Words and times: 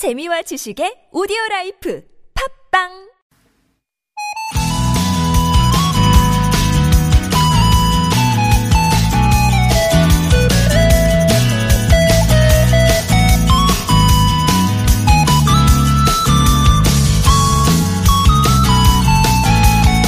재미와 0.00 0.40
지식의 0.40 1.12
오디오 1.12 1.36
라이프 1.50 2.02
팝빵 2.72 2.88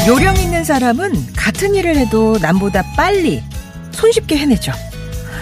요령 0.08 0.38
있는 0.38 0.64
사람은 0.64 1.34
같은 1.36 1.74
일을 1.74 1.96
해도 1.96 2.38
남보다 2.40 2.82
빨리 2.96 3.42
손쉽게 3.90 4.38
해내죠. 4.38 4.72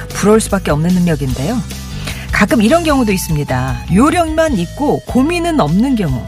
부러울 0.08 0.40
수밖에 0.40 0.72
없는 0.72 0.90
능력인데요. 0.90 1.79
가끔 2.40 2.62
이런 2.62 2.84
경우도 2.84 3.12
있습니다. 3.12 3.88
요령만 3.94 4.54
있고 4.60 5.00
고민은 5.00 5.60
없는 5.60 5.94
경우. 5.94 6.24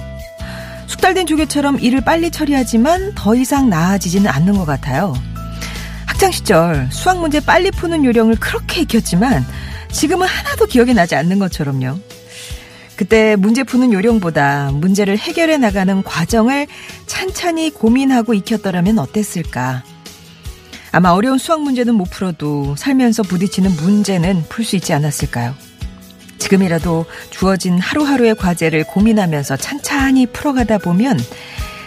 숙달된 0.87 1.27
조개처럼 1.27 1.80
일을 1.80 2.03
빨리 2.03 2.30
처리하지만 2.30 3.15
더 3.15 3.34
이상 3.34 3.70
나아지지는 3.70 4.30
않는 4.30 4.59
것 4.59 4.67
같아요. 4.67 5.15
학창시절 6.05 6.91
수학 6.93 7.19
문제 7.19 7.41
빨리 7.41 7.70
푸는 7.70 8.05
요령을 8.05 8.37
그렇게 8.37 8.83
익혔지만 8.83 9.43
지금은 9.91 10.27
하나도 10.27 10.67
기억이 10.67 10.93
나지 10.93 11.15
않는 11.15 11.39
것처럼요. 11.39 11.98
그때 12.95 13.34
문제 13.34 13.65
푸는 13.65 13.95
요령보다 13.95 14.70
문제를 14.70 15.17
해결해 15.17 15.56
나가는 15.56 16.03
과정을 16.03 16.67
찬찬히 17.06 17.70
고민하고 17.70 18.34
익혔더라면 18.34 18.98
어땠을까? 18.98 19.83
아마 20.91 21.09
어려운 21.09 21.39
수학 21.39 21.62
문제는 21.62 21.95
못 21.95 22.11
풀어도 22.11 22.77
살면서 22.77 23.23
부딪히는 23.23 23.77
문제는 23.77 24.45
풀 24.51 24.67
수 24.67 24.77
있지 24.77 24.92
않았을까요? 24.92 25.72
지금이라도 26.42 27.06
주어진 27.30 27.78
하루하루의 27.78 28.34
과제를 28.34 28.84
고민하면서 28.84 29.56
찬찬히 29.56 30.27
풀어가다 30.27 30.78
보면 30.78 31.19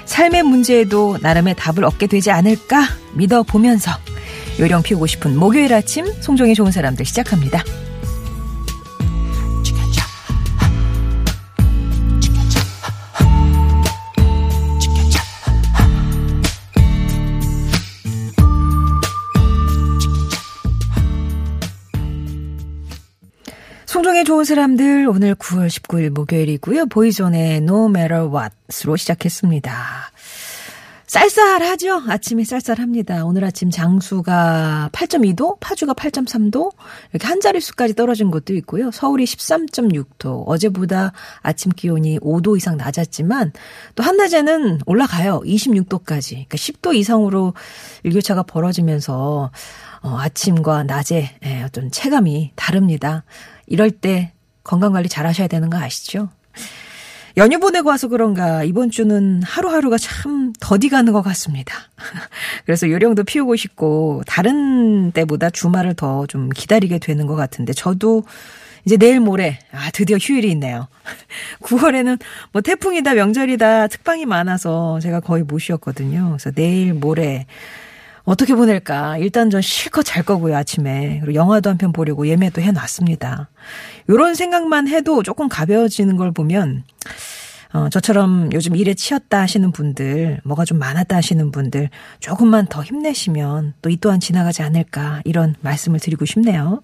삶의 0.06 0.44
문제에도 0.44 1.18
나름의 1.22 1.56
답을 1.58 1.84
얻게 1.84 2.08
되지 2.08 2.32
않을까 2.32 2.88
믿어보면서 3.14 3.92
요령 4.60 4.84
피우고 4.84 5.08
싶은 5.08 5.38
목요일 5.38 5.74
아침 5.74 6.06
송정이 6.22 6.56
좋은 6.56 6.72
사람들 6.72 7.06
시작합니다. 7.06 7.64
좋은 24.26 24.44
사람들 24.44 25.08
오늘 25.08 25.36
9월 25.36 25.68
19일 25.68 26.10
목요일이고요. 26.10 26.88
보이존의 26.88 27.58
No 27.58 27.86
Matter 27.86 28.28
What으로 28.28 28.98
시작했습니다. 28.98 29.72
쌀쌀하죠? 31.08 32.04
아침이 32.08 32.44
쌀쌀합니다. 32.46 33.26
오늘 33.26 33.44
아침 33.46 33.70
장수가 33.70 34.90
8.2도, 34.92 35.60
파주가 35.60 35.94
8.3도, 35.94 36.72
이렇게 37.12 37.28
한 37.28 37.42
자릿수까지 37.42 37.94
떨어진 37.94 38.32
곳도 38.32 38.54
있고요. 38.56 38.90
서울이 38.92 39.26
13.6도, 39.26 40.44
어제보다 40.48 41.14
아침 41.42 41.72
기온이 41.72 42.20
5도 42.20 42.58
이상 42.58 42.78
낮았지만 42.78 43.54
또 43.94 44.04
한낮에는 44.04 44.82
올라가요. 44.86 45.42
26도까지. 45.46 46.32
그러니까 46.32 46.58
10도 46.58 46.96
이상으로 46.96 47.54
일교차가 48.04 48.44
벌어지면서 48.44 49.52
어, 50.02 50.18
아침과 50.20 50.84
낮의 50.84 51.30
예, 51.46 51.64
어떤 51.64 51.92
체감이 51.92 52.52
다릅니다. 52.56 53.24
이럴 53.68 53.92
때 53.92 54.34
건강관리 54.64 55.10
잘 55.10 55.28
하셔야 55.28 55.48
되는 55.48 55.70
거 55.70 55.78
아시죠? 55.78 56.30
연휴 57.38 57.60
보내고 57.60 57.90
와서 57.90 58.08
그런가 58.08 58.64
이번 58.64 58.90
주는 58.92 59.42
하루하루가 59.44 59.98
참 59.98 60.54
더디 60.60 60.88
가는 60.90 61.12
것 61.12 61.22
같습니다. 61.22 61.74
그래서 62.66 62.90
요령도 62.90 63.26
피우고 63.26 63.56
싶고 63.58 64.24
다른 64.26 65.12
때보다 65.12 65.50
주말을 65.50 65.96
더 65.96 66.26
좀 66.28 66.50
기다리게 66.50 67.00
되는 67.00 67.28
것 67.28 67.36
같은데 67.36 67.74
저도 67.74 68.24
이제 68.86 68.98
내일 68.98 69.20
모레 69.20 69.60
아 69.74 69.90
드디어 69.92 70.18
휴일이 70.18 70.50
있네요. 70.52 70.88
9월에는 71.62 72.20
뭐 72.54 72.62
태풍이다 72.62 73.16
명절이다 73.16 73.88
특방이 73.88 74.26
많아서 74.26 75.00
제가 75.02 75.20
거의 75.20 75.44
못 75.44 75.60
쉬었거든요. 75.60 76.30
그래서 76.30 76.52
내일 76.52 76.94
모레 76.94 77.48
어떻게 78.26 78.56
보낼까? 78.56 79.18
일단 79.18 79.50
전 79.50 79.62
실컷 79.62 80.04
잘 80.04 80.24
거고요, 80.24 80.56
아침에. 80.56 81.20
그리고 81.22 81.36
영화도 81.36 81.70
한 81.70 81.78
편 81.78 81.92
보려고 81.94 82.28
예매도 82.28 82.62
해놨습니다. 82.62 83.50
요런 84.10 84.34
생각만 84.36 84.88
해도 84.88 85.22
조금 85.24 85.48
가벼워지는 85.48 86.16
걸 86.18 86.32
보면, 86.32 86.84
어, 87.74 87.90
저처럼 87.90 88.50
요즘 88.54 88.76
일에 88.76 88.94
치였다 88.96 89.42
하시는 89.42 89.72
분들, 89.72 90.40
뭐가 90.44 90.66
좀 90.66 90.80
많았다 90.80 91.16
하시는 91.16 91.52
분들, 91.52 91.90
조금만 92.20 92.66
더 92.68 92.82
힘내시면 92.84 93.74
또 93.82 93.90
이 93.92 93.98
또한 93.98 94.20
지나가지 94.20 94.64
않을까, 94.64 95.22
이런 95.26 95.54
말씀을 95.62 96.00
드리고 96.00 96.26
싶네요. 96.26 96.82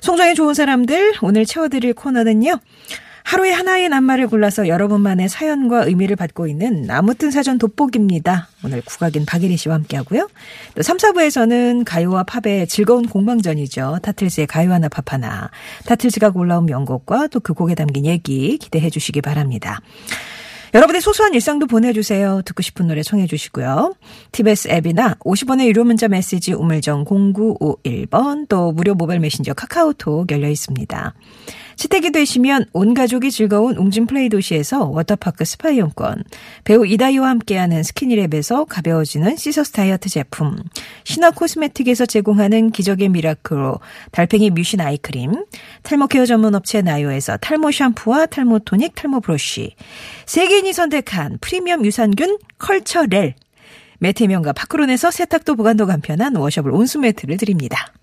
송정의 0.00 0.34
좋은 0.34 0.54
사람들, 0.54 1.14
오늘 1.20 1.44
채워드릴 1.44 1.92
코너는요. 1.94 2.58
하루에 3.24 3.50
하나의 3.52 3.88
낱말을 3.88 4.28
골라서 4.28 4.68
여러분만의 4.68 5.28
사연과 5.28 5.84
의미를 5.84 6.16
받고 6.16 6.46
있는 6.46 6.90
아무튼 6.90 7.30
사전 7.30 7.58
돋보기입니다. 7.58 8.48
오늘 8.64 8.82
국악인 8.82 9.26
박예리 9.26 9.56
씨와 9.56 9.74
함께하고요. 9.76 10.28
또 10.74 10.82
3, 10.82 10.96
4부에서는 10.96 11.84
가요와 11.84 12.24
팝의 12.24 12.66
즐거운 12.68 13.06
공방전이죠. 13.06 13.98
타틀즈의 14.02 14.46
가요 14.46 14.72
하나 14.72 14.88
팝 14.88 15.12
하나. 15.12 15.50
타틀즈가 15.86 16.30
골라온 16.30 16.66
명곡과 16.66 17.26
또 17.28 17.40
그 17.40 17.54
곡에 17.54 17.74
담긴 17.74 18.06
얘기 18.06 18.58
기대해 18.58 18.90
주시기 18.90 19.22
바랍니다. 19.22 19.80
여러분의 20.72 21.00
소소한 21.00 21.34
일상도 21.34 21.66
보내주세요. 21.66 22.42
듣고 22.44 22.62
싶은 22.62 22.86
노래 22.86 23.02
청해 23.02 23.26
주시고요. 23.26 23.94
TBS 24.30 24.68
앱이나 24.68 25.14
50원의 25.20 25.66
유료 25.66 25.82
문자 25.82 26.06
메시지 26.06 26.52
우물정 26.52 27.06
0951번 27.06 28.46
또 28.48 28.70
무료 28.70 28.94
모바일 28.94 29.18
메신저 29.18 29.52
카카오톡 29.54 30.30
열려 30.30 30.48
있습니다. 30.48 31.14
채택이 31.80 32.12
되시면 32.12 32.66
온 32.74 32.92
가족이 32.92 33.30
즐거운 33.30 33.74
웅진 33.78 34.04
플레이 34.04 34.28
도시에서 34.28 34.84
워터파크 34.84 35.46
스파 35.46 35.70
이용권, 35.70 36.24
배우 36.62 36.84
이다희와 36.86 37.30
함께하는 37.30 37.80
스키니랩에서 37.80 38.66
가벼워지는 38.68 39.36
시서스 39.36 39.72
다이어트 39.72 40.10
제품, 40.10 40.58
신화 41.04 41.30
코스메틱에서 41.30 42.04
제공하는 42.04 42.70
기적의 42.70 43.08
미라클로 43.08 43.80
달팽이 44.10 44.50
뮤신 44.50 44.82
아이크림, 44.82 45.46
탈모 45.82 46.08
케어 46.08 46.26
전문 46.26 46.54
업체 46.54 46.82
나요에서 46.82 47.38
탈모 47.38 47.70
샴푸와 47.70 48.26
탈모 48.26 48.58
토닉, 48.58 48.94
탈모 48.94 49.20
브러쉬, 49.20 49.74
세계인이 50.26 50.74
선택한 50.74 51.38
프리미엄 51.40 51.86
유산균 51.86 52.36
컬처렐, 52.58 53.36
매트 54.00 54.22
명가 54.22 54.52
파크론에서 54.52 55.10
세탁도 55.10 55.54
보관도 55.54 55.86
간편한 55.86 56.36
washable 56.36 56.72
온수 56.72 56.98
매트를 56.98 57.38
드립니다. 57.38 57.94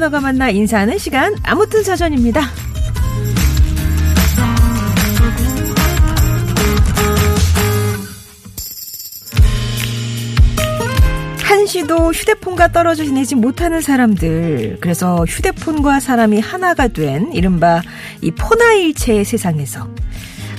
언어가 0.00 0.18
만나 0.18 0.48
인사하는 0.48 0.96
시간 0.96 1.36
아무튼 1.42 1.82
사전입니다. 1.84 2.40
한시도 11.42 12.12
휴대폰과 12.12 12.72
떨어져 12.72 13.04
지내지 13.04 13.34
못하는 13.34 13.82
사람들 13.82 14.78
그래서 14.80 15.22
휴대폰과 15.28 16.00
사람이 16.00 16.40
하나가 16.40 16.88
된 16.88 17.30
이른바 17.34 17.82
이 18.22 18.30
포나일체의 18.30 19.26
세상에서 19.26 19.86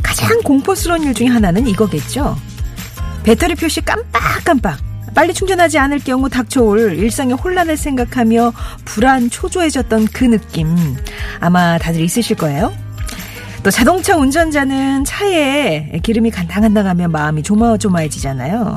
가장 0.03 0.39
공포스러운 0.43 1.01
일 1.01 1.15
중에 1.15 1.25
하나는 1.25 1.65
이거겠죠. 1.65 2.37
배터리 3.23 3.55
표시 3.55 3.81
깜빡깜빡 3.81 4.90
빨리 5.13 5.33
충전하지 5.33 5.77
않을 5.77 5.99
경우 5.99 6.29
닥쳐올 6.29 6.97
일상의 6.97 7.35
혼란을 7.35 7.77
생각하며 7.77 8.53
불안 8.85 9.29
초조해졌던 9.29 10.07
그 10.13 10.23
느낌 10.25 10.75
아마 11.39 11.77
다들 11.77 12.01
있으실 12.01 12.37
거예요. 12.37 12.73
또 13.63 13.69
자동차 13.69 14.15
운전자는 14.15 15.05
차에 15.05 15.99
기름이 16.01 16.31
간당간당하면 16.31 17.11
마음이 17.11 17.43
조마조마해지잖아요. 17.43 18.75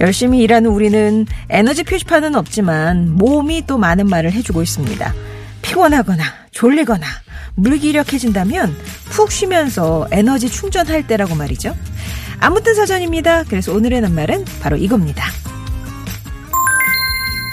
열심히 0.00 0.40
일하는 0.40 0.70
우리는 0.70 1.26
에너지 1.50 1.84
표시판은 1.84 2.34
없지만 2.34 3.16
몸이 3.16 3.66
또 3.66 3.76
많은 3.78 4.06
말을 4.08 4.32
해주고 4.32 4.62
있습니다. 4.62 5.14
피곤하거나 5.62 6.24
졸리거나 6.52 7.06
물기력해진다면 7.54 8.74
푹 9.10 9.30
쉬면서 9.30 10.08
에너지 10.10 10.48
충전할 10.48 11.06
때라고 11.06 11.34
말이죠. 11.34 11.76
아무튼 12.40 12.74
사전입니다. 12.74 13.44
그래서 13.44 13.72
오늘의 13.72 14.00
낱말은 14.00 14.46
바로 14.62 14.76
이겁니다. 14.76 15.26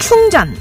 충전. 0.00 0.54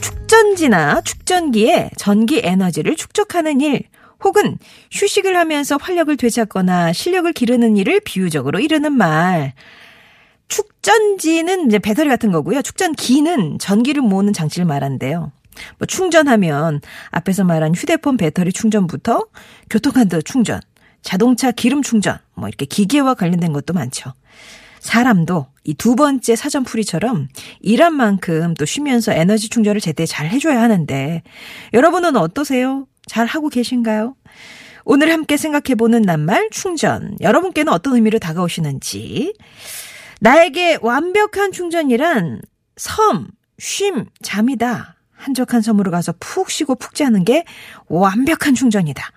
축전지나 0.00 1.00
축전기에 1.02 1.90
전기 1.96 2.40
에너지를 2.42 2.96
축적하는 2.96 3.60
일, 3.60 3.84
혹은 4.22 4.58
휴식을 4.90 5.36
하면서 5.36 5.76
활력을 5.76 6.16
되찾거나 6.16 6.92
실력을 6.92 7.32
기르는 7.32 7.76
일을 7.76 8.00
비유적으로 8.00 8.58
이르는 8.58 8.92
말. 8.92 9.52
축전지는 10.48 11.66
이제 11.66 11.78
배터리 11.78 12.08
같은 12.08 12.32
거고요. 12.32 12.62
축전기는 12.62 13.58
전기를 13.58 14.02
모으는 14.02 14.32
장치를 14.32 14.66
말하는데요. 14.66 15.32
뭐 15.78 15.86
충전하면 15.86 16.80
앞에서 17.10 17.44
말한 17.44 17.74
휴대폰 17.74 18.16
배터리 18.16 18.52
충전부터 18.52 19.24
교통카드 19.70 20.22
충전, 20.22 20.60
자동차 21.02 21.50
기름 21.50 21.82
충전, 21.82 22.18
뭐 22.34 22.48
이렇게 22.48 22.64
기계와 22.64 23.14
관련된 23.14 23.52
것도 23.52 23.72
많죠. 23.72 24.12
사람도 24.84 25.46
이 25.64 25.74
두 25.74 25.96
번째 25.96 26.36
사전풀이처럼 26.36 27.28
일한 27.60 27.94
만큼 27.94 28.52
또 28.54 28.66
쉬면서 28.66 29.12
에너지 29.12 29.48
충전을 29.48 29.80
제때 29.80 30.04
잘 30.04 30.28
해줘야 30.28 30.60
하는데 30.60 31.22
여러분은 31.72 32.16
어떠세요? 32.16 32.86
잘 33.06 33.26
하고 33.26 33.48
계신가요? 33.48 34.14
오늘 34.84 35.10
함께 35.10 35.38
생각해보는 35.38 36.02
낱말 36.02 36.50
충전. 36.50 37.16
여러분께는 37.22 37.72
어떤 37.72 37.94
의미로 37.94 38.18
다가오시는지. 38.18 39.32
나에게 40.20 40.78
완벽한 40.82 41.52
충전이란 41.52 42.42
섬, 42.76 43.28
쉼, 43.58 44.04
잠이다. 44.22 44.96
한적한 45.16 45.62
섬으로 45.62 45.90
가서 45.90 46.12
푹 46.20 46.50
쉬고 46.50 46.74
푹 46.74 46.94
자는 46.94 47.24
게 47.24 47.44
완벽한 47.88 48.54
충전이다. 48.54 49.10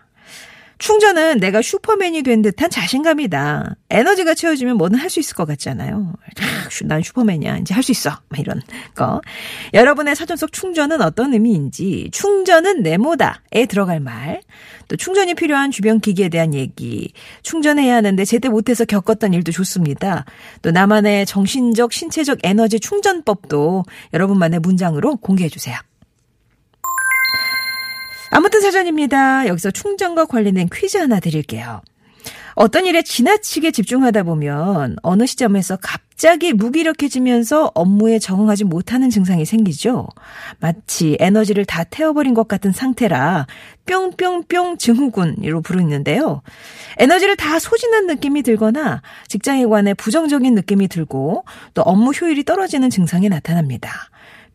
충전은 0.80 1.40
내가 1.40 1.62
슈퍼맨이 1.62 2.24
된 2.24 2.42
듯한 2.42 2.70
자신감이다. 2.70 3.76
에너지가 3.90 4.36
채워지면 4.36 4.78
뭐든 4.78 4.98
할 5.00 5.10
수 5.10 5.20
있을 5.20 5.36
것 5.36 5.46
같잖아요. 5.48 6.14
난 6.86 7.02
슈퍼맨이야. 7.02 7.58
이제 7.58 7.74
할 7.74 7.82
수 7.82 7.92
있어. 7.92 8.12
이런 8.38 8.62
거. 8.94 9.22
여러분의 9.74 10.16
사전 10.16 10.38
속 10.38 10.52
충전은 10.52 11.02
어떤 11.02 11.34
의미인지, 11.34 12.10
충전은 12.12 12.84
네모다에 12.84 13.66
들어갈 13.70 14.00
말, 14.00 14.42
또 14.88 14.96
충전이 14.98 15.34
필요한 15.36 15.72
주변 15.72 16.00
기기에 16.00 16.30
대한 16.30 16.54
얘기, 16.54 17.14
충전해야 17.42 17.96
하는데 17.96 18.26
제때 18.26 18.50
못해서 18.50 18.86
겪었던 18.86 19.34
일도 19.34 19.52
좋습니다. 19.54 20.26
또 20.62 20.72
나만의 20.72 21.26
정신적, 21.26 21.94
신체적 21.94 22.40
에너지 22.44 22.80
충전법도 22.80 23.86
여러분만의 24.14 24.60
문장으로 24.60 25.16
공개해 25.18 25.50
주세요. 25.50 25.78
아무튼 28.30 28.62
사전입니다. 28.62 29.48
여기서 29.48 29.72
충전과 29.72 30.26
관련된 30.26 30.70
퀴즈 30.72 30.98
하나 30.98 31.20
드릴게요. 31.20 31.82
어떤 32.60 32.88
일에 32.88 33.04
지나치게 33.04 33.70
집중하다 33.70 34.24
보면 34.24 34.96
어느 35.04 35.28
시점에서 35.28 35.78
갑자기 35.80 36.54
무기력해지면서 36.54 37.72
업무에 37.76 38.18
적응하지 38.18 38.64
못하는 38.64 39.12
증상이 39.12 39.46
생기죠. 39.46 40.08
마치 40.60 41.18
에너지를 41.20 41.66
다 41.66 41.84
태워버린 41.84 42.34
것 42.34 42.48
같은 42.48 42.72
상태라 42.72 43.46
뿅뿅뿅 43.86 44.80
증후군으로 44.80 45.62
부르는데요. 45.62 46.42
에너지를 46.98 47.36
다 47.36 47.60
소진한 47.60 48.08
느낌이 48.08 48.42
들거나 48.42 49.04
직장에 49.28 49.68
관해 49.68 49.94
부정적인 49.94 50.56
느낌이 50.56 50.88
들고 50.88 51.46
또 51.76 51.84
업무 51.84 52.10
효율이 52.10 52.44
떨어지는 52.44 52.90
증상이 52.90 53.30
나타납니다. 53.30 54.10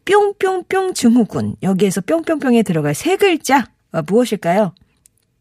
뿅뿅뿅 0.04 0.94
증후군. 0.94 1.56
여기에서 1.62 2.00
뿅뿅뿅에 2.00 2.62
들어갈 2.62 2.94
세 2.94 3.16
글자 3.16 3.66
어, 3.93 4.02
무엇일까요? 4.02 4.75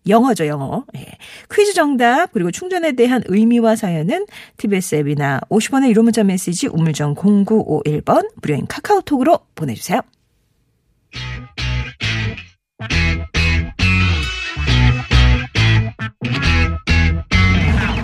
영어죠, 0.07 0.47
영어. 0.47 0.85
예. 0.97 1.05
퀴즈 1.51 1.73
정답, 1.73 2.31
그리고 2.31 2.49
충전에 2.51 2.93
대한 2.93 3.21
의미와 3.27 3.75
사연은 3.75 4.25
TBS 4.57 4.95
앱이나 4.95 5.41
50원의 5.49 5.89
유료 5.89 6.01
문자 6.03 6.23
메시지 6.23 6.67
우물정 6.67 7.15
0951번 7.15 8.29
무료인 8.41 8.65
카카오톡으로 8.67 9.39
보내주세요. 9.53 10.01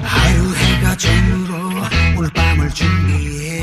하루 0.03 0.55
해가 0.55 0.97
저물어 0.97 1.55
오늘 2.17 2.29
밤을 2.33 2.69
준비해 2.69 3.56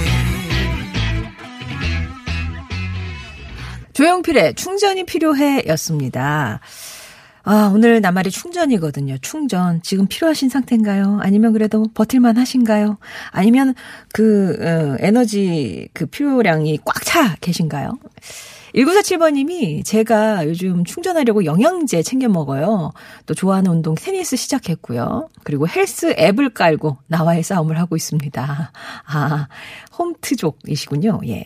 조용필의 3.95 4.55
충전이 4.55 5.05
필요해 5.05 5.65
였습니다. 5.69 6.61
아, 7.47 7.71
오늘 7.75 8.01
나말이 8.01 8.31
충전이거든요. 8.31 9.19
충전. 9.19 9.83
지금 9.83 10.07
필요하신 10.07 10.49
상태인가요? 10.49 11.19
아니면 11.23 11.53
그래도 11.53 11.85
버틸만 11.95 12.39
하신가요? 12.39 12.97
아니면 13.31 13.75
그, 14.13 14.57
어, 14.61 14.97
에너지 14.99 15.89
그 15.93 16.07
필요량이 16.07 16.79
꽉 16.85 17.05
차 17.05 17.37
계신가요? 17.41 17.99
1947번님이 18.75 19.85
제가 19.85 20.47
요즘 20.49 20.85
충전하려고 20.85 21.45
영양제 21.45 22.03
챙겨 22.03 22.29
먹어요. 22.29 22.93
또 23.27 23.35
좋아하는 23.35 23.71
운동 23.71 23.95
테니스 23.95 24.37
시작했고요. 24.37 25.29
그리고 25.45 25.69
헬스 25.69 26.15
앱을 26.19 26.55
깔고 26.55 26.97
나와의 27.07 27.45
싸움을 27.45 27.79
하고 27.79 27.95
있습니다. 27.95 28.73
아, 29.07 29.49
홈트족이시군요. 29.97 31.21
예. 31.29 31.45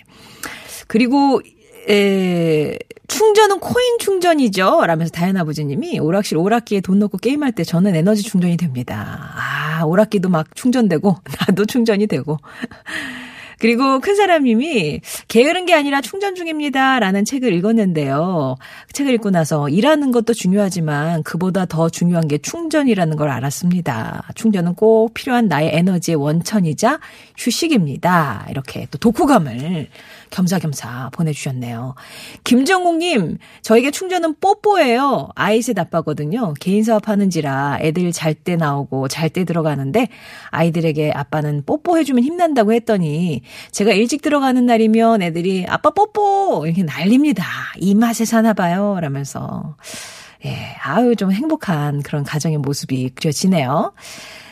그리고 0.86 1.42
에, 1.88 2.76
충전은 3.08 3.60
코인 3.60 3.98
충전이죠. 3.98 4.84
라면서 4.86 5.10
다현 5.10 5.36
아버지님이 5.38 5.98
오락실 5.98 6.36
오락기에 6.36 6.82
돈 6.82 6.98
넣고 6.98 7.18
게임할 7.18 7.52
때 7.52 7.64
저는 7.64 7.94
에너지 7.94 8.22
충전이 8.22 8.58
됩니다. 8.58 9.32
아, 9.34 9.84
오락기도 9.84 10.28
막 10.28 10.54
충전되고, 10.54 11.16
나도 11.48 11.64
충전이 11.64 12.06
되고. 12.06 12.38
그리고 13.60 13.98
큰 14.00 14.14
사람님이 14.14 15.00
게으른 15.26 15.66
게 15.66 15.74
아니라 15.74 16.00
충전 16.00 16.34
중입니다. 16.34 17.00
라는 17.00 17.24
책을 17.24 17.52
읽었는데요. 17.54 18.56
그 18.86 18.92
책을 18.92 19.12
읽고 19.14 19.30
나서 19.30 19.68
일하는 19.68 20.12
것도 20.12 20.32
중요하지만 20.32 21.24
그보다 21.24 21.66
더 21.66 21.88
중요한 21.88 22.28
게 22.28 22.38
충전이라는 22.38 23.16
걸 23.16 23.30
알았습니다. 23.30 24.28
충전은 24.36 24.74
꼭 24.74 25.12
필요한 25.12 25.48
나의 25.48 25.70
에너지의 25.74 26.16
원천이자 26.16 27.00
휴식입니다. 27.36 28.46
이렇게 28.50 28.86
또 28.92 28.98
독후감을 28.98 29.88
겸사겸사 30.30 31.10
보내주셨네요. 31.12 31.94
김정국님, 32.44 33.38
저에게 33.62 33.90
충전은 33.90 34.36
뽀뽀예요. 34.40 35.28
아이셋 35.34 35.78
아빠거든요. 35.78 36.54
개인 36.60 36.84
사업하는지라 36.84 37.78
애들 37.80 38.12
잘 38.12 38.34
때 38.34 38.56
나오고 38.56 39.08
잘 39.08 39.30
때 39.30 39.44
들어가는데 39.44 40.08
아이들에게 40.50 41.12
아빠는 41.12 41.64
뽀뽀해주면 41.66 42.24
힘난다고 42.24 42.72
했더니 42.72 43.42
제가 43.72 43.92
일찍 43.92 44.22
들어가는 44.22 44.64
날이면 44.64 45.22
애들이 45.22 45.66
아빠 45.68 45.90
뽀뽀! 45.90 46.64
이렇게 46.66 46.82
난립니다. 46.82 47.44
이 47.76 47.94
맛에 47.94 48.24
사나 48.24 48.52
봐요. 48.52 48.98
라면서. 49.00 49.76
예, 50.44 50.54
아유, 50.82 51.16
좀 51.16 51.32
행복한 51.32 52.02
그런 52.02 52.22
가정의 52.22 52.58
모습이 52.58 53.10
그려지네요. 53.10 53.92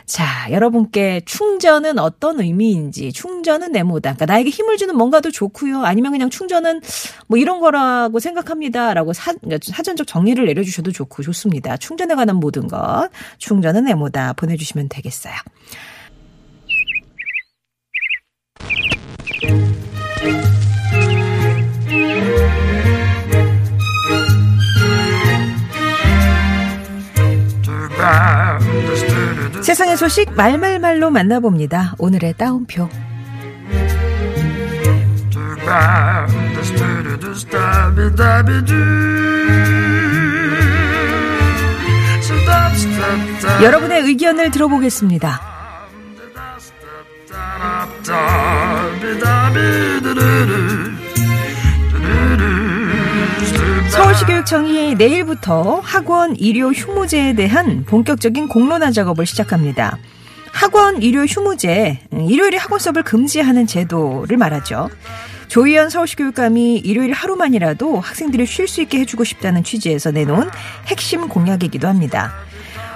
자, 0.06 0.46
여러분께 0.52 1.22
충전은 1.24 1.98
어떤 1.98 2.40
의미인지, 2.40 3.12
충전은 3.12 3.72
네모다. 3.72 4.14
그러니까 4.14 4.26
나에게 4.26 4.50
힘을 4.50 4.76
주는 4.76 4.96
뭔가도 4.96 5.32
좋고요. 5.32 5.84
아니면 5.84 6.12
그냥 6.12 6.30
충전은 6.30 6.80
뭐 7.26 7.38
이런 7.38 7.58
거라고 7.58 8.20
생각합니다. 8.20 8.94
라고 8.94 9.12
사, 9.12 9.32
그러니까 9.34 9.58
사전적 9.62 10.06
정리를 10.06 10.44
내려주셔도 10.46 10.92
좋고 10.92 11.24
좋습니다. 11.24 11.76
충전에 11.76 12.14
관한 12.14 12.36
모든 12.36 12.68
것, 12.68 13.10
충전은 13.38 13.84
네모다 13.84 14.34
보내주시면 14.34 14.88
되겠어요. 14.88 15.34
세상의 29.66 29.96
소식 29.96 30.32
말말말로 30.36 31.10
만나봅니다. 31.10 31.96
오늘의 31.98 32.34
따옴표. 32.34 32.88
여러분의 43.60 44.02
의견을 44.02 44.52
들어보겠습니다. 44.52 45.40
서울시 53.90 54.24
교육청이 54.24 54.94
내일부터 54.94 55.80
학원 55.80 56.36
일요 56.36 56.68
휴무제에 56.68 57.34
대한 57.34 57.84
본격적인 57.84 58.48
공론화 58.48 58.90
작업을 58.90 59.26
시작합니다. 59.26 59.98
학원 60.52 61.02
일요 61.02 61.24
휴무제, 61.24 62.00
일요일에 62.12 62.56
학원 62.56 62.80
수업을 62.80 63.02
금지하는 63.02 63.66
제도를 63.66 64.36
말하죠. 64.36 64.88
조희연 65.48 65.90
서울시 65.90 66.16
교육감이 66.16 66.78
일요일 66.78 67.12
하루만이라도 67.12 68.00
학생들이 68.00 68.46
쉴 68.46 68.66
수 68.66 68.80
있게 68.82 69.00
해주고 69.00 69.24
싶다는 69.24 69.62
취지에서 69.62 70.10
내놓은 70.10 70.48
핵심 70.86 71.28
공약이기도 71.28 71.86
합니다. 71.86 72.32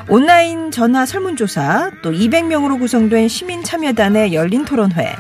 온라인 0.08 0.70
전화 0.70 1.06
설문조사, 1.06 1.92
또 2.02 2.10
200명으로 2.10 2.80
구성된 2.80 3.28
시민참여단의 3.28 4.34
열린 4.34 4.64
토론회, 4.64 5.14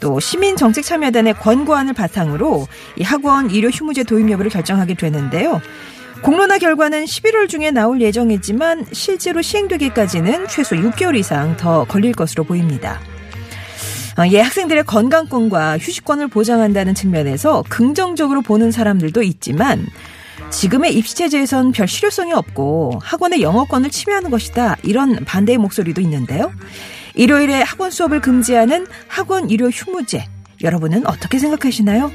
또 0.00 0.20
시민 0.20 0.56
정책 0.56 0.84
참여단의 0.84 1.34
권고안을 1.34 1.92
바탕으로 1.92 2.66
이 2.96 3.02
학원 3.02 3.50
일요 3.50 3.68
휴무제 3.68 4.04
도입 4.04 4.30
여부를 4.30 4.50
결정하게 4.50 4.94
되는데요. 4.94 5.60
공론화 6.22 6.58
결과는 6.58 7.04
11월 7.04 7.48
중에 7.48 7.70
나올 7.70 8.00
예정이지만 8.00 8.86
실제로 8.92 9.42
시행되기까지는 9.42 10.48
최소 10.48 10.74
6개월 10.76 11.16
이상 11.16 11.56
더 11.56 11.84
걸릴 11.84 12.12
것으로 12.12 12.44
보입니다. 12.44 13.00
어, 14.18 14.22
예, 14.30 14.40
학생들의 14.40 14.84
건강권과 14.84 15.78
휴식권을 15.78 16.28
보장한다는 16.28 16.94
측면에서 16.94 17.64
긍정적으로 17.68 18.42
보는 18.42 18.70
사람들도 18.70 19.22
있지만 19.22 19.86
지금의 20.50 20.94
입시체제에선 20.96 21.72
별 21.72 21.88
실효성이 21.88 22.32
없고 22.32 23.00
학원의 23.02 23.42
영어권을 23.42 23.90
침해하는 23.90 24.30
것이다. 24.30 24.76
이런 24.82 25.24
반대의 25.24 25.58
목소리도 25.58 26.00
있는데요. 26.00 26.52
일요일에 27.14 27.62
학원 27.62 27.90
수업을 27.90 28.20
금지하는 28.20 28.86
학원 29.08 29.48
일요 29.50 29.68
휴무제. 29.68 30.26
여러분은 30.62 31.06
어떻게 31.06 31.38
생각하시나요? 31.38 32.10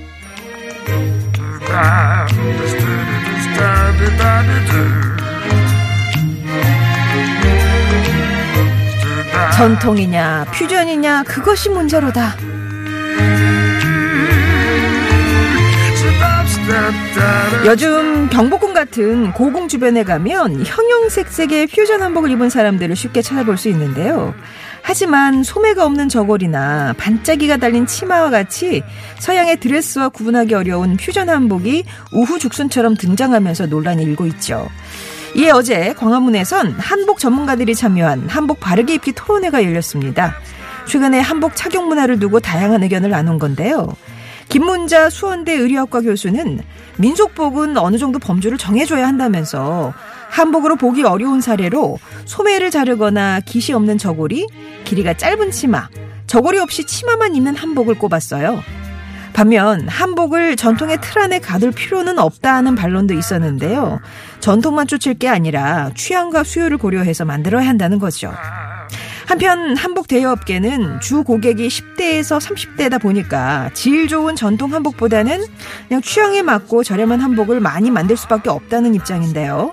전통이냐, 9.56 10.46
퓨전이냐, 10.54 11.24
그것이 11.24 11.70
문제로다. 11.70 12.36
요즘 17.66 18.30
경복궁 18.30 18.74
같은 18.74 19.34
고궁 19.34 19.68
주변에 19.68 20.04
가면 20.04 20.66
형형색색의 20.66 21.68
퓨전 21.68 22.02
한복을 22.02 22.32
입은 22.32 22.50
사람들을 22.50 22.96
쉽게 22.96 23.22
찾아볼 23.22 23.58
수 23.58 23.70
있는데요. 23.70 24.34
하지만 24.90 25.44
소매가 25.44 25.86
없는 25.86 26.10
저고리나 26.10 26.96
반짝이가 26.98 27.58
달린 27.58 27.86
치마와 27.86 28.32
같이 28.32 28.82
서양의 29.20 29.60
드레스와 29.60 30.10
구분하기 30.10 30.56
어려운 30.56 30.98
퓨전 30.98 31.30
한복이 31.30 31.84
우후 32.12 32.40
죽순처럼 32.40 32.96
등장하면서 32.96 33.68
논란이 33.68 34.02
일고 34.02 34.26
있죠. 34.26 34.68
이에 35.36 35.52
어제 35.52 35.94
광화문에선 35.94 36.72
한복 36.72 37.20
전문가들이 37.20 37.76
참여한 37.76 38.28
한복 38.30 38.62
바르게 38.62 38.96
입기 38.96 39.12
토론회가 39.12 39.64
열렸습니다. 39.64 40.34
최근에 40.88 41.20
한복 41.20 41.56
착용 41.56 41.88
문화를 41.88 42.18
두고 42.18 42.40
다양한 42.40 42.82
의견을 42.82 43.12
나눈 43.12 43.38
건데요. 43.38 43.96
김문자 44.50 45.12
수원대 45.12 45.54
의료학과 45.54 46.02
교수는 46.02 46.62
민속복은 46.98 47.78
어느 47.78 48.00
정도 48.00 48.18
범주를 48.18 48.58
정해줘야 48.58 49.08
한다면서 49.08 49.94
한복으로 50.30 50.76
보기 50.76 51.04
어려운 51.04 51.42
사례로 51.42 52.00
소매를 52.26 52.72
자르거나 52.72 53.42
깃이 53.42 53.76
없는 53.76 53.98
저고리, 53.98 54.48
길이가 54.86 55.14
짧은 55.14 55.52
치마, 55.52 55.90
저고리 56.28 56.60
없이 56.60 56.86
치마만 56.86 57.36
입는 57.36 57.56
한복을 57.56 57.96
꼽았어요. 57.96 58.62
반면 59.34 59.88
한복을 59.88 60.56
전통의 60.56 61.00
틀 61.02 61.22
안에 61.22 61.40
가둘 61.40 61.72
필요는 61.72 62.20
없다는 62.20 62.76
반론도 62.76 63.14
있었는데요. 63.14 64.00
전통만 64.40 64.88
쫓을 64.88 65.14
게 65.14 65.28
아니라 65.28 65.92
취향과 65.96 66.44
수요를 66.44 66.78
고려해서 66.78 67.26
만들어야 67.26 67.68
한다는 67.68 68.00
거죠. 68.00 68.34
한편 69.28 69.78
한복 69.78 70.08
대여업계는 70.08 71.02
주 71.02 71.24
고객이 71.24 71.68
10대에서 71.68 72.40
30대다 72.42 73.00
보니까 73.00 73.70
질 73.76 74.08
좋은 74.08 74.36
전통 74.36 74.74
한복보다는 74.74 75.46
그냥 75.88 76.02
취향에 76.02 76.42
맞고 76.42 76.84
저렴한 76.84 77.22
한복을 77.22 77.60
많이 77.60 77.92
만들 77.92 78.18
수밖에 78.18 78.50
없다는 78.50 78.96
입장인데요. 78.96 79.72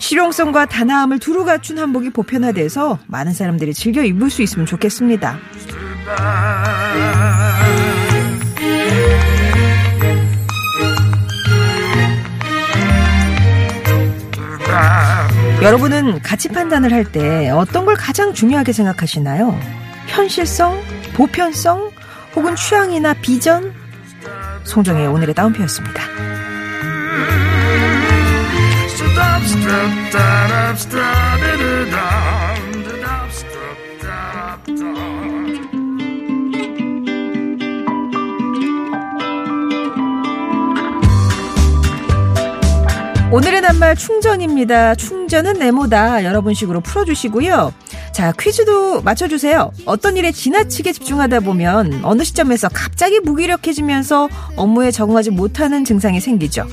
실용성과 0.00 0.66
단아함을 0.66 1.18
두루 1.20 1.44
갖춘 1.44 1.78
한복이 1.78 2.10
보편화돼서 2.10 2.98
많은 3.06 3.32
사람들이 3.32 3.74
즐겨 3.74 4.02
입을 4.02 4.30
수 4.30 4.42
있으면 4.42 4.66
좋겠습니다. 4.66 5.38
여러분은 15.62 16.22
가치 16.22 16.48
판단을 16.48 16.92
할 16.92 17.04
때 17.04 17.50
어떤 17.50 17.84
걸 17.84 17.96
가장 17.96 18.32
중요하게 18.32 18.72
생각하시나요? 18.72 19.58
현실성, 20.06 20.80
보편성, 21.14 21.90
혹은 22.36 22.54
취향이나 22.56 23.14
비전? 23.14 23.72
송정의 24.64 25.06
오늘의 25.08 25.34
다운표였습니다. 25.34 26.29
오늘의 43.32 43.60
낱말 43.60 43.94
충전입니다. 43.94 44.96
충전은 44.96 45.60
네모다. 45.60 46.24
여러분 46.24 46.52
식으로 46.52 46.80
풀어주시고요. 46.80 47.72
자, 48.12 48.32
퀴즈도 48.32 49.02
맞춰주세요. 49.02 49.70
어떤 49.86 50.16
일에 50.16 50.32
지나치게 50.32 50.92
집중하다 50.92 51.40
보면 51.40 52.00
어느 52.02 52.24
시점에서 52.24 52.68
갑자기 52.68 53.20
무기력해지면서 53.20 54.28
업무에 54.56 54.90
적응하지 54.90 55.30
못하는 55.30 55.84
증상이 55.84 56.20
생기죠. 56.20 56.66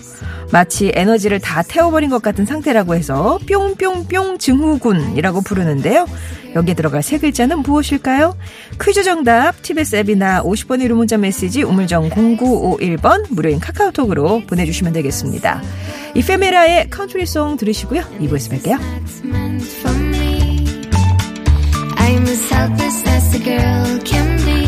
마치 0.52 0.92
에너지를 0.94 1.40
다 1.40 1.62
태워버린 1.62 2.10
것 2.10 2.22
같은 2.22 2.46
상태라고 2.46 2.96
해서 2.96 3.40
뿅뿅뿅 3.48 4.38
증후군이라고 4.38 5.42
부르는데요. 5.42 6.08
여기에 6.56 6.74
들어갈 6.74 7.04
세 7.04 7.18
글자는 7.20 7.60
무엇일까요? 7.60 8.36
퀴즈 8.82 9.04
정답 9.04 9.62
TBS 9.62 9.98
앱이나 9.98 10.42
50번의 10.44 10.84
유료 10.84 10.96
문자 10.96 11.18
메시지 11.18 11.64
우물정 11.64 12.10
0951번 12.10 13.26
무료인 13.30 13.60
카카오톡으로 13.60 14.44
보내주시면 14.48 14.94
되겠습니다. 14.94 15.62
이페메라의 16.16 16.90
컨트리송 16.90 17.58
들으시고요. 17.58 18.02
2부에서 18.20 18.52
뵐게요. 18.52 18.78
Girl 23.48 24.00
can 24.04 24.38
be. 24.44 24.66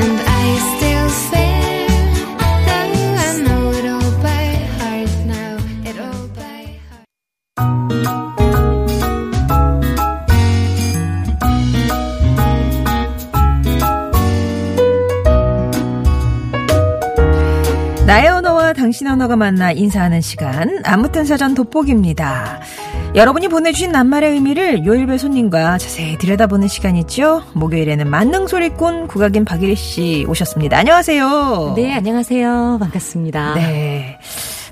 And 0.00 0.20
I 0.26 0.56
still 0.74 1.08
swear 1.10 1.57
당신 18.88 19.06
언어가 19.06 19.36
만나 19.36 19.70
인사하는 19.70 20.22
시간 20.22 20.80
아무튼 20.82 21.26
사전 21.26 21.54
돋보기입니다. 21.54 22.62
여러분이 23.14 23.48
보내주신 23.48 23.92
낱말의 23.92 24.32
의미를 24.32 24.86
요일별 24.86 25.18
손님과 25.18 25.76
자세히 25.76 26.16
들여다보는 26.16 26.68
시간이죠. 26.68 27.42
목요일에는 27.52 28.08
만능 28.08 28.46
소리꾼 28.46 29.08
국악인 29.08 29.44
박일희 29.44 29.74
씨 29.74 30.24
오셨습니다. 30.26 30.78
안녕하세요. 30.78 31.74
네, 31.76 31.92
안녕하세요. 31.92 32.78
반갑습니다. 32.80 33.56
네. 33.56 34.18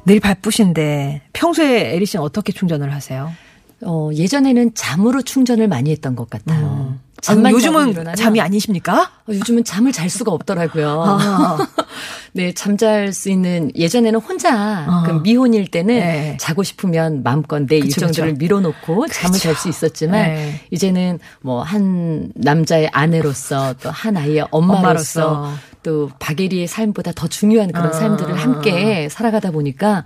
늘 0.07 0.19
바쁘신데 0.21 1.21
평소에 1.35 1.95
에리 1.95 2.07
씨는 2.07 2.25
어떻게 2.25 2.55
충전을 2.55 2.95
하세요? 2.95 3.31
어, 3.85 4.09
예전에는 4.15 4.73
잠으로 4.73 5.21
충전을 5.21 5.69
많이 5.69 5.91
했던 5.91 6.17
것 6.17 6.31
같아요. 6.31 6.89
음. 6.89 7.06
잠만 7.23 7.53
요즘은 7.53 8.15
잠이 8.15 8.41
아니십니까? 8.41 9.11
어, 9.27 9.33
요즘은 9.33 9.65
잠을 9.65 9.91
잘 9.93 10.09
수가 10.11 10.33
없더라고요. 10.33 11.03
아. 11.07 11.59
네, 12.35 12.53
잠잘 12.53 13.15
수 13.15 13.31
있는 13.31 13.71
예전에는 13.75 14.21
혼자 14.21 14.85
어. 14.87 15.03
그 15.07 15.23
미혼일 15.23 15.67
때는 15.69 15.95
네. 15.99 16.37
자고 16.39 16.63
싶으면 16.63 17.23
마음껏 17.23 17.61
내 17.61 17.81
그쵸, 17.81 17.87
일정들을 17.87 18.29
그쵸. 18.35 18.39
밀어놓고 18.39 19.07
잠을 19.09 19.39
잘 19.39 19.55
수 19.57 19.69
있었지만 19.71 20.35
네. 20.35 20.61
이제는 20.71 21.19
뭐 21.41 21.63
한 21.63 22.31
남자의 22.35 22.89
아내로서 22.93 23.75
또 23.83 23.91
한 23.91 24.17
아이의 24.17 24.47
엄마로서, 24.51 25.27
엄마로서. 25.27 25.53
또 25.87 26.11
박예리의 26.19 26.67
삶보다 26.67 27.13
더 27.13 27.29
중요한 27.29 27.71
그런 27.71 27.87
아. 27.87 27.93
삶들을 27.93 28.35
함께 28.35 29.09
살아가다 29.09 29.53
보니까 29.53 30.05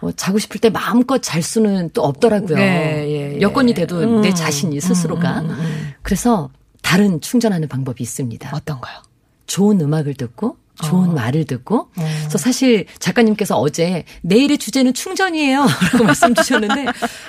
어, 0.00 0.10
자고 0.10 0.40
싶을 0.40 0.60
때 0.60 0.70
마음껏 0.70 1.22
잘 1.22 1.40
수는 1.40 1.90
또 1.94 2.02
없더라고요. 2.02 2.56
네, 2.56 3.06
예, 3.06 3.34
예. 3.36 3.40
여건이 3.40 3.74
돼도 3.74 4.22
내 4.22 4.28
음. 4.30 4.34
자신이 4.34 4.80
스스로가. 4.80 5.42
음, 5.42 5.50
음, 5.50 5.50
음. 5.50 5.92
그래서 6.02 6.50
다른 6.82 7.20
충전하는 7.20 7.68
방법이 7.68 8.02
있습니다. 8.02 8.50
어떤가요? 8.52 9.02
좋은 9.50 9.80
음악을 9.80 10.14
듣고 10.14 10.56
좋은 10.82 11.10
어. 11.10 11.12
말을 11.12 11.44
듣고 11.44 11.76
어. 11.96 12.08
그래서 12.20 12.38
사실 12.38 12.86
작가님께서 13.00 13.58
어제 13.58 14.04
내일의 14.22 14.58
주제는 14.58 14.94
충전이에요 14.94 15.66
라고 15.92 16.04
말씀 16.04 16.32
주셨는데 16.34 16.84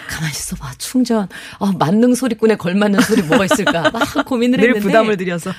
가만히 0.07 0.31
있어 0.31 0.55
봐 0.55 0.71
충전 0.77 1.27
아, 1.59 1.73
만능 1.77 2.13
소리꾼에 2.13 2.55
걸맞는 2.55 3.01
소리 3.01 3.23
뭐가 3.23 3.45
있을까 3.45 3.89
막 3.89 4.25
고민을 4.25 4.59
늘 4.59 4.69
했는데 4.69 4.87
부담을 4.87 5.17
드려서. 5.17 5.51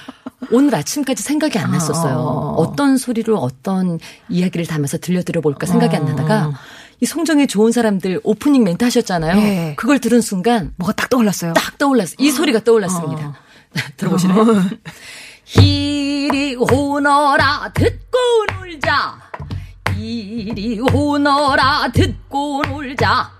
오늘 0.50 0.74
아침까지 0.74 1.22
생각이 1.22 1.58
안 1.58 1.72
났었어요 1.72 2.14
어. 2.14 2.54
어떤 2.58 2.96
소리로 2.96 3.38
어떤 3.38 3.98
이야기를 4.28 4.66
담아서 4.66 4.98
들려드려 4.98 5.40
볼까 5.40 5.66
생각이 5.66 5.96
안 5.96 6.02
어. 6.02 6.06
나다가 6.06 6.52
이 7.00 7.06
송정의 7.06 7.48
좋은 7.48 7.72
사람들 7.72 8.20
오프닝 8.22 8.62
멘트 8.62 8.84
하셨잖아요 8.84 9.34
네. 9.34 9.74
그걸 9.76 9.98
들은 9.98 10.20
순간 10.20 10.72
뭐가 10.76 10.92
딱 10.92 11.10
떠올랐어요. 11.10 11.54
딱 11.54 11.76
떠올랐어요. 11.76 12.16
이 12.20 12.30
소리가 12.30 12.62
떠올랐습니다. 12.62 13.26
어. 13.26 13.34
들어보실래요? 13.96 14.44
이리 15.56 16.56
오너라 16.56 17.70
듣고 17.74 18.18
놀자. 18.54 19.18
이리 19.96 20.80
오너라 20.80 21.90
듣고 21.92 22.62
놀자. 22.68 23.30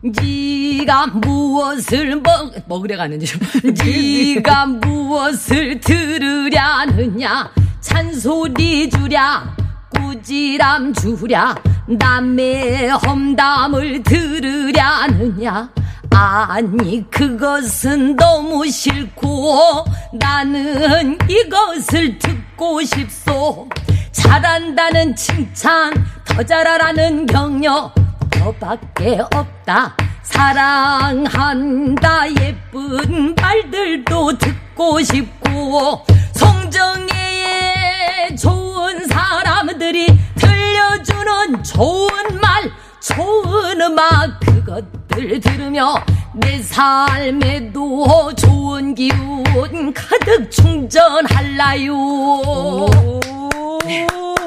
네가 0.00 1.08
무엇을 1.08 2.20
먹 2.20 2.52
먹으려 2.68 2.96
가는지 2.96 3.34
네가 3.64 4.66
무엇을 4.66 5.80
들으려느냐. 5.80 7.50
잔소리 7.80 8.88
주랴 8.88 9.56
꾸지람 9.94 10.94
주랴. 10.94 11.54
남의 11.88 12.90
험담을 12.90 14.02
들으려느냐 14.02 15.70
아니 16.10 17.08
그것은 17.10 18.16
너무 18.16 18.68
싫고 18.68 19.84
나는 20.14 21.18
이것을 21.28 22.18
듣고 22.18 22.82
싶소. 22.82 23.68
잘한다는 24.12 25.14
칭찬 25.14 25.92
더 26.24 26.42
잘하라는 26.42 27.26
격려 27.26 27.92
너밖에 28.38 29.20
없다. 29.34 29.96
사랑한다 30.22 32.28
예쁜 32.40 33.34
말들도 33.34 34.38
듣고 34.38 35.00
싶고. 35.02 36.04
송정의 36.34 38.36
좋은 38.36 39.06
사람들이 39.06 40.06
들려주는 40.36 41.62
좋은 41.62 42.40
말 42.40 42.70
좋은 43.00 43.80
음악 43.80 44.40
그것 44.40 44.84
들 45.18 45.40
들으며 45.40 45.96
내 46.32 46.62
삶에도 46.62 48.32
좋은 48.36 48.94
기운 48.94 49.92
가득 49.92 50.48
충전할라요 50.48 51.92
오, 51.92 52.88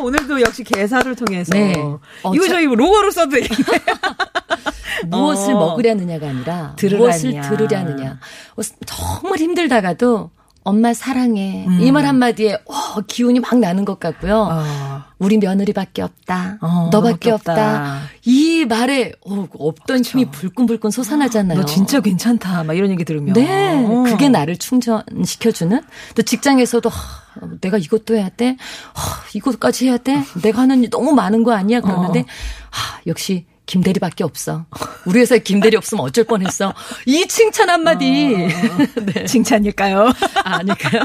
오늘도 0.01 0.39
역시 0.39 0.63
개사를 0.63 1.13
통해서 1.15 1.53
네. 1.53 1.73
어, 1.77 1.99
이거 2.33 2.45
저- 2.47 2.53
저희 2.53 2.65
로고로 2.67 3.11
써도. 3.11 3.35
무엇을 5.07 5.53
어. 5.55 5.59
먹으려느냐가 5.59 6.29
아니라 6.29 6.73
들으라느냐. 6.77 7.41
무엇을 7.41 7.41
들으려느냐. 7.41 8.19
어, 8.55 8.61
정말 8.85 9.39
힘들다가도 9.39 10.31
엄마 10.63 10.93
사랑해. 10.93 11.65
음. 11.67 11.79
이말 11.81 12.05
한마디에 12.05 12.53
어, 12.65 13.01
기운이 13.07 13.39
막 13.39 13.57
나는 13.57 13.83
것 13.83 13.99
같고요. 13.99 14.47
아. 14.51 15.05
우리 15.17 15.37
며느리밖에 15.37 16.01
없다. 16.01 16.59
어, 16.61 16.89
너밖에 16.91 17.31
없다. 17.31 17.51
없다. 17.51 18.01
이 18.25 18.65
말에 18.65 19.13
어, 19.25 19.47
없던 19.51 20.03
힘이 20.03 20.25
불끈불끈 20.25 20.91
솟아나잖아요. 20.91 21.59
너 21.59 21.65
진짜 21.65 21.99
괜찮다. 21.99 22.63
막 22.63 22.75
이런 22.75 22.91
얘기 22.91 23.03
들으면. 23.03 23.33
네, 23.33 23.83
어. 23.83 24.03
그게 24.03 24.29
나를 24.29 24.57
충전시켜주는. 24.57 25.81
또 26.15 26.21
직장에서도 26.21 26.89
하, 26.89 27.47
내가 27.61 27.77
이것도 27.77 28.15
해야 28.15 28.29
돼, 28.29 28.57
하, 28.93 29.23
이것까지 29.33 29.87
해야 29.87 29.97
돼. 29.97 30.23
내가 30.41 30.61
하는 30.61 30.83
일 30.83 30.89
너무 30.89 31.13
많은 31.13 31.43
거 31.43 31.53
아니야? 31.53 31.81
그러는데 31.81 32.25
하, 32.69 32.99
역시 33.07 33.45
김대리밖에 33.75 34.25
없어. 34.25 34.65
우리 35.05 35.21
회사에 35.21 35.39
김대리 35.39 35.77
없으면 35.77 36.03
어쩔 36.03 36.25
뻔했어. 36.25 36.73
이 37.05 37.25
칭찬 37.25 37.69
한마디. 37.69 38.35
네. 39.05 39.23
칭찬일까요? 39.25 40.09
아, 40.43 40.57
아닐까요? 40.57 41.03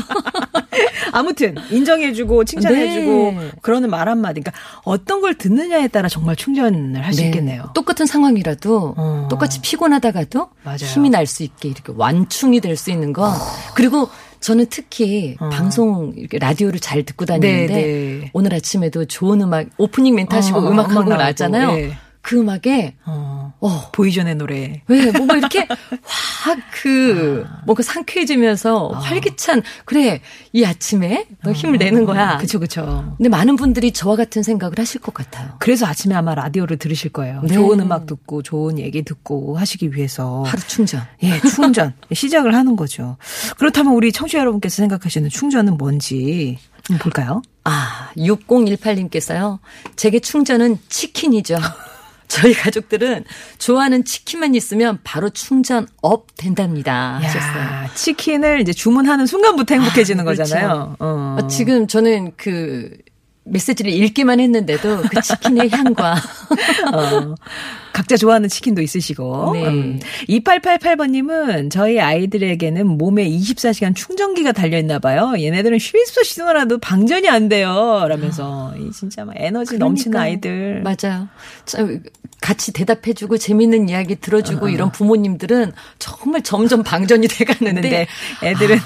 아무튼 1.13 1.55
인정해주고 1.71 2.45
칭찬해주고 2.45 3.33
네. 3.41 3.51
그러는 3.63 3.89
말 3.89 4.09
한마디. 4.09 4.41
그러니까 4.41 4.61
어떤 4.83 5.21
걸 5.21 5.35
듣느냐에 5.37 5.87
따라 5.89 6.09
정말 6.09 6.35
충전을 6.35 7.05
할수 7.05 7.21
네. 7.21 7.27
있겠네요. 7.29 7.71
똑같은 7.73 8.05
상황이라도 8.05 8.95
어. 8.97 9.29
똑같이 9.31 9.61
피곤하다가도 9.61 10.49
맞아요. 10.65 10.79
힘이 10.81 11.11
날 11.11 11.27
수 11.27 11.43
있게 11.45 11.69
이렇게 11.69 11.93
완충이 11.97 12.61
될 12.61 12.77
수 12.77 12.91
있는 12.91 13.13
거. 13.13 13.33
그리고 13.75 14.09
저는 14.41 14.67
특히 14.71 15.37
방송 15.51 16.13
이렇게 16.17 16.39
라디오를 16.39 16.79
잘 16.81 17.05
듣고 17.05 17.25
다니는데 17.27 17.73
어. 17.73 17.77
네, 17.77 17.83
네. 18.23 18.31
오늘 18.33 18.55
아침에도 18.55 19.05
좋은 19.05 19.41
음악 19.41 19.67
오프닝 19.79 20.15
멘트 20.17 20.35
하시고 20.35 20.59
어, 20.59 20.71
음악 20.71 20.87
한 20.87 20.93
음악 20.93 21.03
곡 21.05 21.09
나오고, 21.11 21.23
나왔잖아요. 21.23 21.73
네. 21.73 21.99
그 22.27 22.41
음악에 22.41 22.97
어. 23.05 23.55
어, 23.61 23.91
보이전의 23.93 24.35
노래. 24.35 24.83
왜 24.89 25.13
뭔가 25.13 25.37
이렇게 25.37 25.69
확그 26.03 27.47
뭔가 27.65 27.85
상쾌해지면서 27.85 28.89
활기찬 28.89 29.63
그래 29.85 30.21
이 30.53 30.65
아침에 30.65 31.29
너 31.45 31.53
힘을 31.53 31.79
내는 31.79 32.05
거야. 32.05 32.39
그쵸, 32.39 32.59
그쵸. 32.59 33.15
근데 33.17 33.29
많은 33.29 33.55
분들이 33.55 33.93
저와 33.93 34.17
같은 34.17 34.43
생각을 34.43 34.77
하실 34.77 35.01
것 35.01 35.15
같아요. 35.15 35.55
그래서 35.61 35.87
아침에 35.87 36.17
아마 36.17 36.35
라디오를 36.35 36.79
들으실 36.79 37.13
거예요. 37.13 37.43
네. 37.43 37.55
좋은 37.55 37.79
음악 37.79 38.07
듣고 38.07 38.43
좋은 38.43 38.81
얘기 38.81 39.05
듣고 39.05 39.57
하시기 39.57 39.95
위해서. 39.95 40.43
하루 40.49 40.61
충전. 40.67 41.03
예, 41.23 41.39
충전. 41.43 41.95
시작을 42.13 42.57
하는 42.57 42.75
거죠. 42.75 43.19
그렇다면 43.57 43.95
우리 43.95 44.11
청취자 44.11 44.41
여러분께서 44.41 44.75
생각하시는 44.75 45.31
충전은 45.31 45.77
뭔지 45.77 46.59
볼까요? 46.99 47.43
아, 47.63 48.11
6018님께서요. 48.17 49.61
제게 49.95 50.19
충전은 50.19 50.79
치킨이죠. 50.89 51.57
저희 52.29 52.53
가족들은 52.55 53.25
좋아하는 53.59 54.05
치킨만 54.05 54.55
있으면 54.55 54.99
바로 55.05 55.31
충전 55.31 55.87
up 56.03 56.27
된답니다. 56.37 57.19
하셨어요. 57.23 57.63
야, 57.63 57.91
치킨을 57.95 58.61
이제 58.61 58.73
주문하는 58.73 59.27
순간부터 59.27 59.75
행복해지는 59.75 60.21
아, 60.23 60.25
그렇죠. 60.25 60.43
거잖아요. 60.43 60.97
어. 60.99 61.37
어, 61.41 61.47
지금 61.47 61.87
저는 61.87 62.33
그 62.37 62.91
메시지를 63.45 63.93
읽기만 63.93 64.41
했는데도 64.41 65.03
그 65.03 65.21
치킨의 65.23 65.71
향과 65.73 66.15
어, 66.93 67.35
각자 67.97 68.15
좋아하는 68.19 68.51
치킨도 68.51 68.83
있으시고. 68.83 69.53
네. 69.55 69.67
음. 69.67 70.01
2888번님은 70.29 71.71
저희 71.71 71.99
아이들에게는 71.99 72.87
몸에 72.87 73.27
24시간 73.27 73.97
충전기가 73.97 74.53
달려있나 74.53 74.99
봐요. 74.99 75.33
얘네들은 75.39 75.79
쉴수 75.79 76.23
쉬느라도 76.23 76.77
방전이 76.77 77.27
안 77.31 77.49
돼요. 77.49 78.05
라면서. 78.07 78.75
이 78.79 78.91
진짜 78.93 79.25
막 79.25 79.35
에너지 79.39 79.79
넘치는 79.79 80.11
그러니까요. 80.11 80.31
아이들. 80.31 80.83
맞아요. 80.83 81.29
참, 81.65 82.03
같이 82.43 82.73
대답해주고 82.75 83.39
재밌는 83.39 83.89
이야기 83.89 84.13
어. 84.13 84.17
들어주고 84.21 84.69
이런 84.69 84.93
부모님들은 84.93 85.73
정말 85.99 86.43
점점 86.43 86.83
방전이 86.83 87.27
돼가는데 87.29 87.81
근데 87.81 88.07
애들은. 88.43 88.79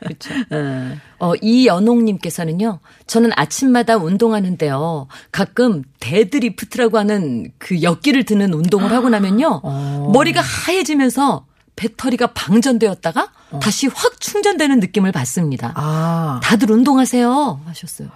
그렇죠. 0.00 0.34
어. 0.50 0.96
어, 1.20 1.32
이연옥님께서는요, 1.40 2.78
저는 3.08 3.30
아침마다 3.34 3.96
운동하는데요, 3.96 5.08
가끔 5.32 5.82
데드리프트라고 5.98 6.96
하는 6.96 7.50
그 7.58 7.82
역기를 7.82 8.22
드는 8.24 8.54
운동을 8.58 8.92
하고 8.92 9.08
나면요, 9.08 9.60
어. 9.62 10.10
머리가 10.12 10.40
하얘지면서 10.40 11.46
배터리가 11.76 12.28
방전되었다가 12.28 13.30
다시 13.62 13.86
확 13.86 14.20
충전되는 14.20 14.80
느낌을 14.80 15.12
받습니다. 15.12 15.72
아, 15.76 16.40
다들 16.42 16.70
운동하세요. 16.70 17.60
하셨어요. 17.66 18.08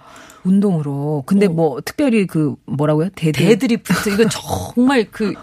운동으로. 0.43 1.23
근데 1.25 1.47
뭐, 1.47 1.79
특별히 1.83 2.27
그, 2.27 2.55
뭐라고요? 2.65 3.09
데드. 3.15 3.37
데드 3.39 3.65
리프트, 3.65 4.09
이거 4.13 4.25
정말 4.29 5.07
그, 5.11 5.33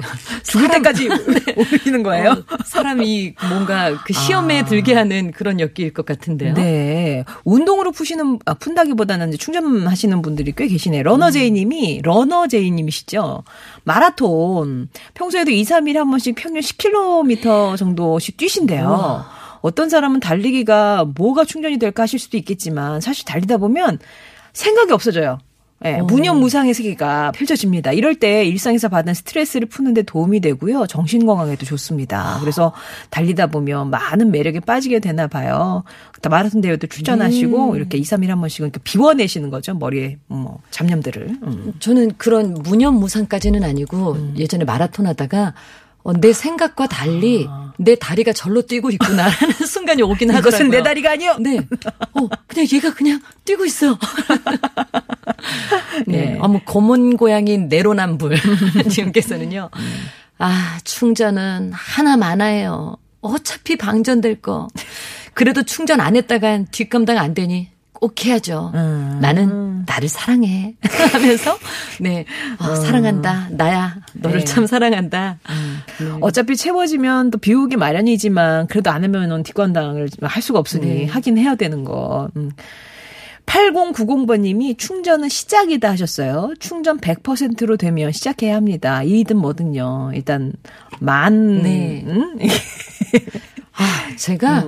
죽을 0.42 0.66
사람- 0.68 0.82
때까지 0.82 1.08
올리는 1.56 2.02
거예요? 2.02 2.30
어, 2.30 2.56
사람이 2.64 3.34
뭔가 3.48 4.02
그 4.04 4.12
시험에 4.12 4.64
들게 4.64 4.94
하는 4.94 5.30
그런 5.32 5.58
역기일 5.60 5.92
것 5.94 6.04
같은데요. 6.06 6.54
네. 6.54 7.24
운동으로 7.44 7.92
푸시는, 7.92 8.38
아, 8.44 8.54
푼다기보다는 8.54 9.32
충전하시는 9.32 10.22
분들이 10.22 10.52
꽤 10.56 10.66
계시네요. 10.66 11.02
러너제이 11.02 11.50
님이, 11.50 12.00
러너제이 12.02 12.70
님이시죠. 12.70 13.42
마라톤. 13.84 14.88
평소에도 15.14 15.50
2, 15.50 15.62
3일에 15.64 15.94
한 15.94 16.10
번씩 16.10 16.34
평균 16.36 16.60
10km 16.60 17.76
정도씩 17.76 18.36
뛰신대요. 18.36 19.24
어떤 19.62 19.88
사람은 19.90 20.20
달리기가 20.20 21.04
뭐가 21.16 21.44
충전이 21.44 21.78
될까 21.78 22.04
하실 22.04 22.18
수도 22.18 22.36
있겠지만, 22.38 23.00
사실 23.00 23.24
달리다 23.26 23.58
보면 23.58 23.98
생각이 24.52 24.92
없어져요. 24.92 25.38
예, 25.82 26.02
무념무상의 26.02 26.74
세계가 26.74 27.32
펼쳐집니다. 27.32 27.92
이럴 27.92 28.14
때 28.14 28.44
일상에서 28.44 28.90
받은 28.90 29.14
스트레스를 29.14 29.66
푸는데 29.66 30.02
도움이 30.02 30.40
되고요. 30.40 30.86
정신 30.86 31.24
건강에도 31.24 31.64
좋습니다. 31.64 32.36
그래서 32.40 32.74
달리다 33.08 33.46
보면 33.46 33.88
많은 33.88 34.30
매력에 34.30 34.60
빠지게 34.60 34.98
되나 34.98 35.26
봐요. 35.26 35.82
마라톤 36.28 36.60
대회도 36.60 36.86
출전하시고 36.86 37.76
이렇게 37.76 37.96
2, 37.96 38.02
3일 38.02 38.26
한 38.26 38.40
번씩은 38.40 38.68
이렇게 38.68 38.80
비워내시는 38.84 39.48
거죠. 39.48 39.72
머리에 39.74 40.18
뭐 40.26 40.58
잡념들을. 40.70 41.38
음. 41.44 41.72
저는 41.78 42.12
그런 42.18 42.52
무념무상까지는 42.52 43.64
아니고 43.64 44.34
예전에 44.36 44.64
마라톤 44.64 45.06
하다가 45.06 45.54
어, 46.02 46.12
내 46.14 46.32
생각과 46.32 46.86
달리 46.86 47.48
내 47.78 47.94
다리가 47.94 48.32
절로 48.32 48.62
뛰고 48.62 48.90
있구나라는 48.90 49.54
순간이 49.66 50.02
오긴 50.02 50.30
하더라고요. 50.30 50.48
이것은 50.48 50.70
내 50.70 50.82
다리가 50.82 51.12
아니요. 51.12 51.36
네. 51.40 51.58
어, 52.12 52.28
그냥 52.46 52.66
얘가 52.72 52.92
그냥 52.92 53.20
뛰고 53.44 53.64
있어. 53.64 53.98
네. 56.06 56.32
네. 56.32 56.38
아, 56.40 56.48
뭐, 56.48 56.60
검은 56.64 57.16
고양이 57.16 57.56
내로남불. 57.56 58.36
지금께서는요. 58.90 59.70
아, 60.38 60.78
충전은 60.84 61.72
하나 61.72 62.16
많아요. 62.16 62.96
어차피 63.22 63.76
방전될 63.76 64.42
거. 64.42 64.68
그래도 65.34 65.62
충전 65.62 66.00
안 66.00 66.16
했다간 66.16 66.66
뒷감당 66.70 67.18
안 67.18 67.34
되니 67.34 67.68
꼭 68.00 68.24
해야죠. 68.24 68.72
음. 68.74 69.18
나는 69.20 69.84
나를 69.86 70.08
사랑해. 70.08 70.74
하면서, 71.12 71.58
네. 72.00 72.24
어, 72.58 72.74
사랑한다. 72.74 73.48
나야. 73.52 73.96
너를 74.14 74.40
네. 74.40 74.44
참 74.44 74.66
사랑한다. 74.66 75.38
어차피 76.20 76.56
채워지면 76.56 77.30
또 77.30 77.38
비우기 77.38 77.76
마련이지만 77.76 78.68
그래도 78.68 78.90
안 78.90 79.04
하면은 79.04 79.42
뒷건당을 79.42 80.08
할 80.22 80.42
수가 80.42 80.58
없으니 80.58 80.86
네. 80.86 81.06
하긴 81.06 81.38
해야 81.38 81.54
되는 81.54 81.84
거. 81.84 82.28
음. 82.36 82.50
8090번님이 83.46 84.78
충전은 84.78 85.28
시작이다 85.28 85.90
하셨어요. 85.90 86.54
충전 86.60 86.98
100%로 86.98 87.76
되면 87.76 88.12
시작해야 88.12 88.54
합니다. 88.54 89.02
일이든 89.02 89.36
뭐든요. 89.36 90.12
일단 90.14 90.52
만 91.00 91.62
네. 91.62 92.04
음? 92.06 92.38
아, 93.80 94.14
제가 94.16 94.64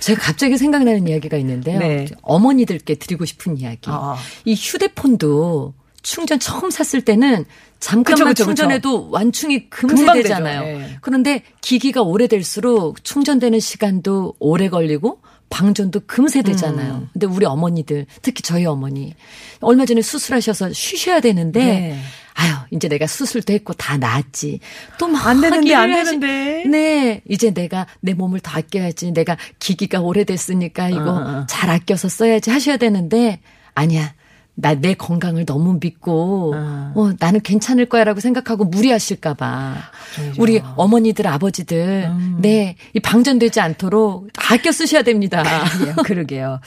제가 0.00 0.22
갑자기 0.22 0.56
생각나는 0.56 1.06
이야기가 1.06 1.36
있는데요. 1.36 1.78
네. 1.78 2.06
어머니들께 2.22 2.94
드리고 2.94 3.24
싶은 3.26 3.58
이야기. 3.58 3.80
아. 3.84 4.16
이 4.44 4.54
휴대폰도 4.54 5.74
충전 6.02 6.38
처음 6.40 6.70
샀을 6.70 7.04
때는 7.04 7.44
잠깐만 7.78 8.14
그쵸, 8.14 8.24
그쵸, 8.24 8.44
충전해도 8.44 9.10
완충이 9.10 9.68
금방 9.68 9.96
금세 9.96 10.22
되잖아요. 10.22 10.64
되죠. 10.64 10.80
예. 10.80 10.98
그런데 11.00 11.42
기기가 11.60 12.02
오래될수록 12.02 13.04
충전되는 13.04 13.60
시간도 13.60 14.34
오래 14.38 14.68
걸리고 14.68 15.20
방전도 15.50 16.00
금세 16.06 16.42
되잖아요. 16.42 16.94
음. 16.94 17.08
근데 17.12 17.26
우리 17.26 17.44
어머니들, 17.44 18.06
특히 18.22 18.42
저희 18.42 18.64
어머니 18.64 19.14
얼마 19.60 19.84
전에 19.84 20.00
수술하셔서 20.00 20.72
쉬셔야 20.72 21.20
되는데 21.20 21.64
네. 21.64 21.98
아유, 22.34 22.52
이제 22.70 22.88
내가 22.88 23.06
수술도 23.06 23.52
했고 23.52 23.72
다 23.74 23.96
나았지. 23.98 24.60
또 24.98 25.06
막 25.08 25.26
안 25.26 25.40
되는데, 25.40 25.74
안 25.74 25.90
하시- 25.90 26.18
되는데. 26.20 26.64
네, 26.68 27.20
이제 27.28 27.52
내가 27.52 27.86
내 28.00 28.14
몸을 28.14 28.40
더 28.40 28.58
아껴야지. 28.58 29.12
내가 29.12 29.36
기기가 29.58 30.00
오래됐으니까 30.00 30.88
이거 30.88 31.10
어, 31.12 31.16
어. 31.40 31.46
잘 31.48 31.68
아껴서 31.70 32.08
써야지 32.08 32.50
하셔야 32.50 32.76
되는데 32.78 33.40
아니야. 33.74 34.14
나 34.54 34.74
내 34.74 34.92
건강을 34.92 35.46
너무 35.46 35.78
믿고 35.80 36.52
어. 36.54 36.92
어, 36.94 37.12
나는 37.18 37.40
괜찮을 37.40 37.86
거야라고 37.86 38.20
생각하고 38.20 38.66
무리하실까봐 38.66 39.76
걱정이죠. 40.14 40.42
우리 40.42 40.62
어머니들 40.76 41.26
아버지들 41.26 42.10
음. 42.10 42.36
네 42.42 42.76
이 42.94 43.00
방전되지 43.00 43.60
않도록 43.60 44.28
아껴 44.50 44.70
쓰셔야 44.70 45.02
됩니다. 45.02 45.42
그러게요. 45.42 45.94
그러게요. 46.04 46.60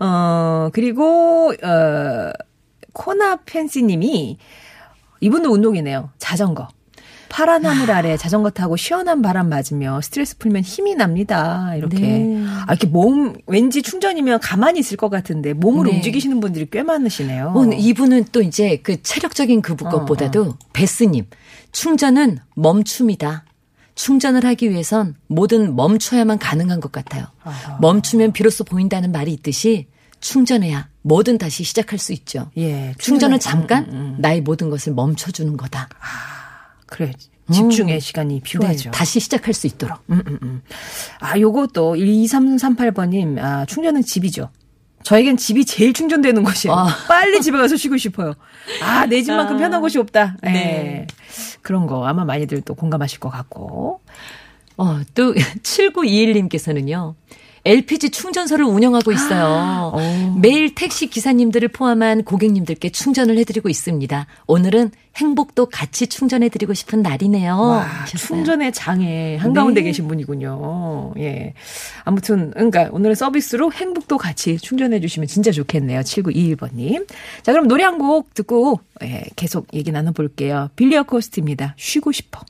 어, 0.00 0.70
그리고, 0.72 1.52
어, 1.62 2.30
코나 2.94 3.36
팬시님이 3.44 4.38
이분도 5.20 5.50
운동이네요. 5.50 6.10
자전거. 6.18 6.68
파란 7.28 7.64
하늘 7.66 7.90
아래 7.90 8.16
자전거 8.16 8.50
타고 8.50 8.76
시원한 8.76 9.20
바람 9.20 9.48
맞으며 9.48 10.00
스트레스 10.00 10.38
풀면 10.38 10.62
힘이 10.62 10.94
납니다. 10.94 11.74
이렇게. 11.76 11.98
네. 11.98 12.44
아, 12.66 12.66
이렇게 12.70 12.86
몸, 12.86 13.34
왠지 13.46 13.82
충전이면 13.82 14.40
가만히 14.40 14.80
있을 14.80 14.96
것 14.96 15.10
같은데 15.10 15.52
몸을 15.52 15.86
네. 15.86 15.96
움직이시는 15.96 16.40
분들이 16.40 16.66
꽤 16.70 16.82
많으시네요. 16.82 17.52
어, 17.54 17.64
이분은 17.64 18.26
또 18.32 18.40
이제 18.40 18.80
그 18.82 19.02
체력적인 19.02 19.62
그 19.62 19.76
것보다도 19.76 20.56
베스님 20.72 21.26
충전은 21.72 22.38
멈춤이다. 22.54 23.44
충전을 23.94 24.44
하기 24.44 24.70
위해선 24.70 25.16
뭐든 25.26 25.74
멈춰야만 25.74 26.38
가능한 26.38 26.80
것 26.80 26.92
같아요. 26.92 27.26
멈추면 27.80 28.32
비로소 28.32 28.64
보인다는 28.64 29.10
말이 29.12 29.32
있듯이 29.32 29.88
충전해야 30.20 30.88
뭐든 31.08 31.38
다시 31.38 31.64
시작할 31.64 31.98
수 31.98 32.12
있죠. 32.12 32.50
예. 32.58 32.94
충전은 32.98 33.40
잠깐 33.40 33.84
음, 33.84 33.94
음. 33.94 34.16
나의 34.18 34.42
모든 34.42 34.68
것을 34.68 34.92
멈춰주는 34.92 35.56
거다. 35.56 35.88
그래. 36.86 37.12
집중의 37.50 38.00
시간이 38.00 38.40
필요하죠. 38.40 38.90
네, 38.90 38.90
다시 38.90 39.20
시작할 39.20 39.54
수 39.54 39.66
있도록. 39.66 39.98
음, 40.10 40.22
음, 40.26 40.38
음. 40.42 40.62
아, 41.18 41.38
요것도 41.38 41.94
2338번님, 41.94 43.38
아, 43.38 43.64
충전은 43.64 44.02
집이죠. 44.02 44.50
저에겐 45.02 45.38
집이 45.38 45.64
제일 45.64 45.94
충전되는 45.94 46.42
곳이에요. 46.44 46.76
아. 46.76 46.88
빨리 47.08 47.40
집에 47.40 47.56
가서 47.56 47.76
쉬고 47.76 47.96
싶어요. 47.96 48.34
아, 48.82 49.06
내 49.06 49.22
집만큼 49.22 49.56
아. 49.56 49.58
편한 49.58 49.80
곳이 49.80 49.98
없다. 49.98 50.36
예. 50.44 50.50
네. 50.50 51.06
그런 51.62 51.86
거 51.86 52.06
아마 52.06 52.26
많이들 52.26 52.60
또 52.60 52.74
공감하실 52.74 53.18
것 53.18 53.30
같고. 53.30 54.02
어, 54.76 55.00
또 55.14 55.32
7921님께서는요. 55.62 57.14
LPG 57.64 58.10
충전소를 58.10 58.64
운영하고 58.64 59.12
있어요. 59.12 59.92
오. 59.94 60.38
매일 60.38 60.74
택시 60.74 61.06
기사님들을 61.08 61.68
포함한 61.68 62.24
고객님들께 62.24 62.90
충전을 62.90 63.38
해드리고 63.38 63.68
있습니다. 63.68 64.26
오늘은 64.46 64.90
행복도 65.16 65.66
같이 65.66 66.06
충전해드리고 66.06 66.74
싶은 66.74 67.02
날이네요. 67.02 67.56
와. 67.58 67.86
충전의 68.06 68.72
장애 68.72 69.36
한가운데 69.36 69.80
네. 69.80 69.86
계신 69.88 70.06
분이군요. 70.06 71.14
예. 71.18 71.54
아무튼, 72.04 72.50
그러니까 72.52 72.88
오늘의 72.92 73.16
서비스로 73.16 73.72
행복도 73.72 74.16
같이 74.16 74.58
충전해 74.58 75.00
주시면 75.00 75.26
진짜 75.26 75.50
좋겠네요. 75.50 76.00
7921번님. 76.00 77.06
자, 77.42 77.52
그럼 77.52 77.66
노래 77.68 77.82
한 77.84 77.98
곡 77.98 78.32
듣고, 78.34 78.78
예, 79.02 79.24
계속 79.34 79.66
얘기 79.74 79.90
나눠볼게요. 79.90 80.70
빌리어 80.76 81.02
코스트입니다. 81.02 81.74
쉬고 81.76 82.12
싶어. 82.12 82.42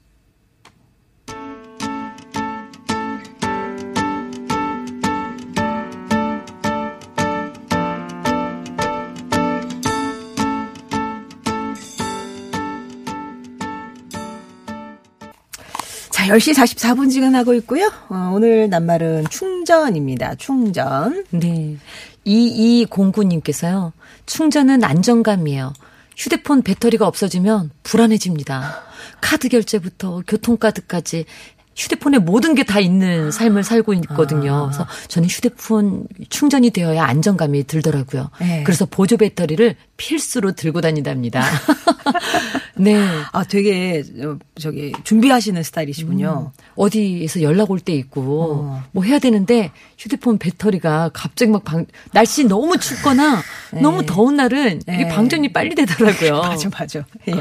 10시 16.28 16.54
44분 16.54 17.10
지근하고 17.10 17.54
있고요. 17.54 17.90
어, 18.10 18.32
오늘 18.34 18.68
낱말은 18.68 19.28
충전입니다. 19.30 20.34
충전. 20.34 21.24
네. 21.30 21.76
2209님께서요. 22.26 23.92
충전은 24.26 24.84
안정감이에요. 24.84 25.72
휴대폰 26.16 26.62
배터리가 26.62 27.06
없어지면 27.06 27.70
불안해집니다. 27.82 28.82
카드 29.22 29.48
결제부터 29.48 30.22
교통카드까지 30.26 31.24
휴대폰에 31.78 32.18
모든 32.18 32.54
게 32.54 32.64
다 32.68 32.80
있는 32.80 33.30
삶을 33.30 33.62
살고 33.64 33.94
있거든요. 33.94 34.66
그래서 34.66 34.86
저는 35.06 35.28
휴대폰 35.28 36.06
충전이 36.28 36.70
되어야 36.70 37.04
안정감이 37.04 37.64
들더라고요. 37.66 38.28
네. 38.40 38.62
그래서 38.64 38.84
보조 38.84 39.16
배터리를 39.16 39.74
필수로 39.96 40.52
들고 40.52 40.80
다닌답니다. 40.82 41.40
네. 42.76 42.96
아, 43.32 43.44
되게, 43.44 44.02
어, 44.22 44.36
저기, 44.58 44.92
준비하시는 45.04 45.62
스타일이시군요. 45.62 46.52
어디에서 46.76 47.42
연락 47.42 47.70
올 47.70 47.78
때 47.80 47.92
있고 47.94 48.20
어. 48.60 48.82
뭐 48.92 49.04
해야 49.04 49.18
되는데 49.18 49.70
휴대폰 49.98 50.38
배터리가 50.38 51.10
갑자기 51.12 51.50
막 51.52 51.64
방, 51.64 51.86
날씨 52.12 52.44
너무 52.44 52.76
춥거나 52.78 53.40
너무 53.80 54.04
더운 54.04 54.36
날은 54.36 54.82
이게 54.82 55.04
네. 55.04 55.08
방전이 55.08 55.52
빨리 55.52 55.74
되더라고요. 55.74 56.40
맞아, 56.40 56.68
맞아. 56.70 57.04
예. 57.28 57.34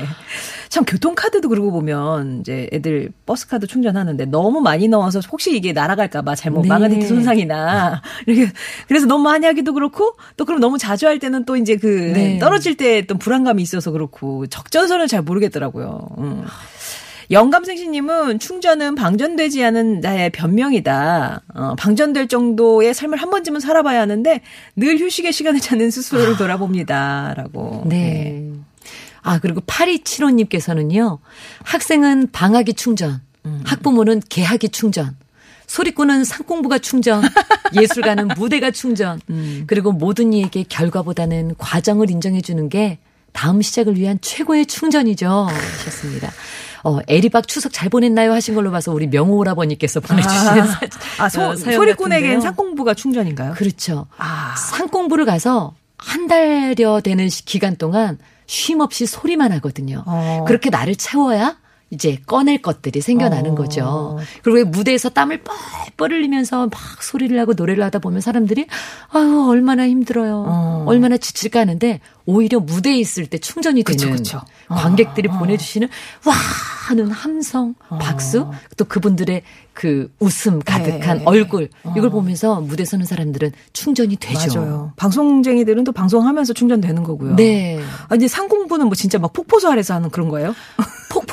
참, 0.70 0.84
교통카드도 0.86 1.50
그러고 1.50 1.72
보면, 1.72 2.42
이제 2.42 2.70
애들 2.74 3.12
버스카드 3.26 3.68
충전하는데 3.68 4.26
너무 4.26 4.62
많이 4.62 4.88
넣어서 4.88 5.20
혹시 5.32 5.56
이게 5.56 5.74
날아갈까봐 5.74 6.36
잘못 6.36 6.64
네. 6.64 6.68
마그네틱 6.70 7.08
손상이나, 7.08 8.02
이렇게, 8.28 8.52
그래서 8.88 9.06
너무 9.06 9.24
많이 9.24 9.46
하기도 9.46 9.74
그렇고, 9.74 10.14
또 10.36 10.46
그럼 10.46 10.60
너무 10.60 10.78
자주 10.78 11.08
할 11.08 11.20
때는 11.20 11.46
또 11.46 11.56
이제 11.58 11.76
그, 11.78 11.88
네. 12.14 12.40
떨어질 12.40 12.76
때 12.76 12.98
또 13.08 13.18
불안감이 13.18 13.62
있어서 13.62 13.92
그렇고, 13.92 14.48
적전선을 14.48 15.08
잘 15.08 15.22
모르겠더라고요. 15.22 16.00
음. 16.18 16.44
영감생신님은 17.30 18.40
충전은 18.40 18.96
방전되지 18.96 19.64
않은 19.66 20.00
나의 20.00 20.30
변명이다. 20.30 21.42
어, 21.54 21.76
방전될 21.78 22.28
정도의 22.30 22.94
삶을 22.94 23.18
한 23.18 23.30
번쯤은 23.30 23.60
살아봐야 23.60 24.00
하는데 24.02 24.42
늘 24.78 24.98
휴식의 24.98 25.34
시간을 25.34 25.60
찾는 25.62 25.92
스스로를 25.92 26.38
돌아봅니다. 26.38 27.34
라고. 27.36 27.84
네. 27.86 28.44
아, 29.28 29.40
그리고 29.40 29.62
8275님께서는요, 29.62 31.20
학생은 31.64 32.30
방학이 32.32 32.74
충전, 32.74 33.22
학부모는 33.66 34.22
개학이 34.30 34.70
충전, 34.70 35.16
소리꾼은 35.68 36.24
상공부가 36.24 36.80
충전, 36.80 37.22
예술가는 37.76 38.30
무대가 38.38 38.72
충전, 38.72 39.20
그리고 39.68 39.92
모든 39.92 40.34
이에게 40.34 40.64
결과보다는 40.68 41.56
과정을 41.58 42.10
인정해주는 42.10 42.70
게 42.70 43.00
다음 43.34 43.62
시작을 43.62 43.98
위한 43.98 44.18
최고의 44.22 44.66
충전이죠. 44.66 45.28
하셨습니다. 45.50 46.32
어, 46.84 47.00
에리박 47.08 47.48
추석 47.48 47.74
잘 47.74 47.90
보냈나요? 47.90 48.32
하신 48.34 48.56
걸로 48.56 48.72
봐서 48.72 48.94
우리 48.94 49.08
명호 49.08 49.36
오라버니께서 49.38 50.00
보내주신 50.00 50.38
아, 50.40 50.66
사- 50.66 50.80
아, 51.20 51.30
소, 51.30 51.42
어, 51.42 51.56
소리꾼에겐. 51.56 52.40
상공부가 52.42 52.94
충전인가요? 52.94 53.54
그렇죠. 53.54 54.08
아. 54.18 54.56
상공부를 54.56 55.26
가서 55.26 55.76
한 55.98 56.28
달여 56.28 57.02
되는 57.02 57.28
시- 57.30 57.44
기간 57.46 57.76
동안 57.76 58.18
쉼 58.48 58.82
없이 58.82 59.06
소리만 59.06 59.52
하거든요. 59.54 60.04
어. 60.08 60.46
그렇게 60.48 60.70
나를 60.70 60.96
채워야 60.96 61.58
이제 61.90 62.20
꺼낼 62.26 62.62
것들이 62.62 63.02
생겨나는 63.02 63.52
어. 63.52 63.56
거죠. 63.56 64.18
그리고 64.44 64.58
왜 64.58 64.64
무대에서 64.64 65.10
땀을 65.10 65.42
뻘뻘 65.96 66.12
흘리면서 66.12 66.68
막 66.68 67.04
소리를 67.04 67.38
하고 67.40 67.54
노래를 67.54 67.84
하다 67.86 68.00
보면 68.00 68.20
사람들이 68.22 68.68
아유 69.10 69.46
얼마나 69.48 69.88
힘들어요. 69.88 70.44
어. 70.48 70.84
얼마나 70.86 71.18
지칠까 71.18 71.62
하는데 71.62 72.02
오히려 72.26 72.60
무대에 72.60 72.98
있을 72.98 73.26
때 73.28 73.38
충전이 73.38 73.84
그쵸, 73.84 74.06
되는 74.06 74.18
그쵸. 74.18 74.42
관객들이 74.68 75.30
어. 75.30 75.38
보내주시는 75.40 75.88
와 76.26 76.34
하는 76.88 77.12
함성, 77.12 77.76
박수, 78.00 78.50
또 78.78 78.86
그분들의 78.86 79.44
그 79.74 80.10
웃음 80.20 80.60
가득한 80.60 81.20
네. 81.20 81.24
얼굴 81.26 81.70
이걸 81.96 82.10
보면서 82.10 82.62
무대 82.62 82.86
서는 82.86 83.06
사람들은 83.06 83.52
충전이 83.74 84.16
되죠. 84.18 84.60
맞아요. 84.60 84.94
방송쟁이들은 84.96 85.84
또 85.84 85.92
방송하면서 85.92 86.54
충전되는 86.54 87.04
거고요. 87.04 87.36
네. 87.36 87.80
아, 88.10 88.16
이제 88.16 88.28
상공부는 88.28 88.88
뭐 88.88 88.96
진짜 88.96 89.20
막 89.20 89.34
폭포수 89.34 89.70
아래서 89.70 89.94
하는 89.94 90.10
그런 90.10 90.30
거예요? 90.30 90.56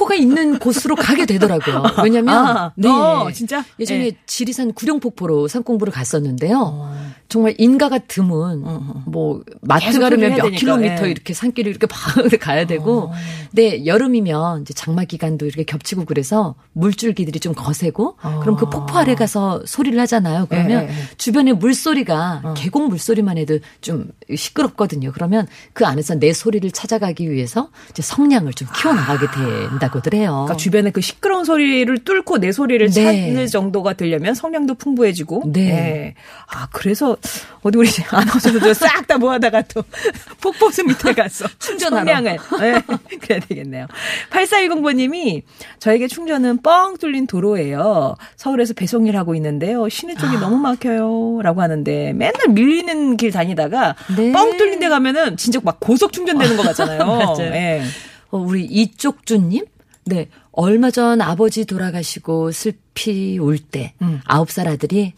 폭포가 0.05 0.15
있는 0.15 0.59
곳으로 0.59 0.95
가게 0.95 1.27
되더라고요. 1.27 1.83
왜냐면 2.05 2.35
아, 2.35 2.73
네. 2.77 2.89
어, 2.89 3.31
진짜? 3.33 3.65
예전에 3.81 4.11
네. 4.11 4.17
지리산 4.27 4.73
구룡폭포로 4.73 5.49
산공부를 5.49 5.93
갔었는데요. 5.93 6.59
어. 6.59 7.14
정말 7.29 7.55
인가가 7.59 7.99
드문 7.99 8.65
뭐 9.07 9.43
마트 9.61 9.99
가려면 9.99 10.31
몇 10.31 10.43
되니까, 10.43 10.59
킬로미터 10.59 11.07
예. 11.07 11.11
이렇게 11.11 11.35
산길을 11.35 11.71
이렇게 11.71 11.87
막 11.87 11.99
가야 12.41 12.67
되고 12.67 13.13
근데 13.51 13.87
여름이면 13.87 14.63
이제 14.63 14.75
장마 14.75 15.05
기간도 15.05 15.47
이렇게 15.47 15.65
겹치고 15.65 16.05
그래서 16.05 16.55
물줄기들이 16.73 17.41
좀 17.41 17.55
거세고 17.55 18.17
그럼 18.43 18.57
그 18.57 18.69
폭포 18.69 18.99
아래 18.99 19.15
가서 19.15 19.63
소리를 19.67 19.99
하잖아요. 20.01 20.47
그러면 20.49 20.85
예, 20.85 20.89
예. 20.89 20.95
주변에 21.17 21.53
물소리가 21.53 22.55
계곡 22.57 22.89
물소리만 22.89 23.39
해도 23.39 23.59
좀 23.81 24.11
시끄럽거든요. 24.35 25.13
그러면 25.13 25.47
그 25.73 25.87
안에서 25.87 26.15
내 26.17 26.33
소리를 26.33 26.71
찾아가기 26.71 27.31
위해서 27.31 27.71
이제 27.91 28.03
성량을 28.03 28.53
좀 28.53 28.69
키워 28.77 28.95
나가게 28.95 29.27
된다고들 29.71 30.15
해요. 30.15 30.31
그러니까 30.45 30.57
주변에 30.57 30.91
그 30.91 31.01
시끄러운 31.01 31.45
소리를 31.45 32.05
뚫고 32.05 32.39
내 32.39 32.53
소리를 32.53 32.87
네. 32.91 32.93
찾는 32.93 33.47
정도가 33.47 33.95
되려면 33.95 34.35
성량도 34.35 34.75
풍부해지고. 34.75 35.53
네. 35.53 36.15
아 36.47 36.69
그래서 36.73 37.14
어디 37.63 37.79
우리 37.79 37.89
아나운서들 38.11 38.75
싹 38.75 39.07
다 39.07 39.19
모아다가 39.19 39.63
또 39.63 39.83
폭포수 40.41 40.85
밑에 40.85 41.13
가서 41.13 41.47
충전하러. 41.59 42.05
성량을 42.05 42.39
네, 42.61 43.19
그래야 43.19 43.41
되겠네요. 43.41 43.87
8410번님이 44.31 45.43
저에게 45.79 46.09
충전은 46.09 46.63
뻥 46.63 46.97
뚫린 46.99 47.27
도로예요. 47.27 48.17
서울에서 48.37 48.75
배송일 48.75 49.17
하고 49.17 49.35
있는데요. 49.35 49.89
시내 49.89 50.15
아. 50.17 50.21
쪽이 50.21 50.39
너무 50.39 50.57
막혀요라고 50.59 51.61
하는데 51.63 52.13
맨날 52.15 52.49
밀리는 52.49 53.17
길 53.17 53.31
다니다가 53.31 53.95
네. 54.17 54.33
뻥 54.33 54.57
뚫린 54.57 54.81
데 54.81 54.89
가면은 54.89 55.37
진짜 55.37 55.61
막 55.63 55.79
고속 55.81 56.13
충전되는 56.13 56.57
것 56.57 56.63
같잖아요. 56.63 57.05
맞아요. 57.07 57.53
예. 57.53 57.83
어, 58.31 58.39
우리 58.39 58.65
이쪽주님? 58.65 59.65
네. 60.07 60.29
얼마 60.53 60.91
전 60.91 61.21
아버지 61.21 61.65
돌아가시고 61.65 62.53
슬피 62.53 63.39
울 63.39 63.59
때, 63.59 63.95
아홉 64.25 64.53
살 64.53 64.69
아들이, 64.69 65.13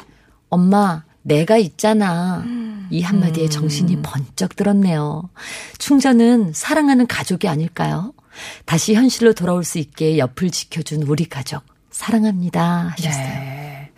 엄마, 0.48 1.04
내가 1.26 1.56
있잖아. 1.56 2.44
이 2.88 3.02
한마디에 3.02 3.48
정신이 3.48 4.00
번쩍 4.02 4.54
들었네요. 4.54 5.28
충전은 5.78 6.52
사랑하는 6.54 7.08
가족이 7.08 7.48
아닐까요? 7.48 8.12
다시 8.64 8.94
현실로 8.94 9.32
돌아올 9.32 9.64
수 9.64 9.78
있게 9.78 10.18
옆을 10.18 10.50
지켜준 10.50 11.02
우리 11.02 11.24
가족. 11.28 11.62
사랑합니다. 11.90 12.92
하셨어요. 12.96 13.24
네. 13.24 13.90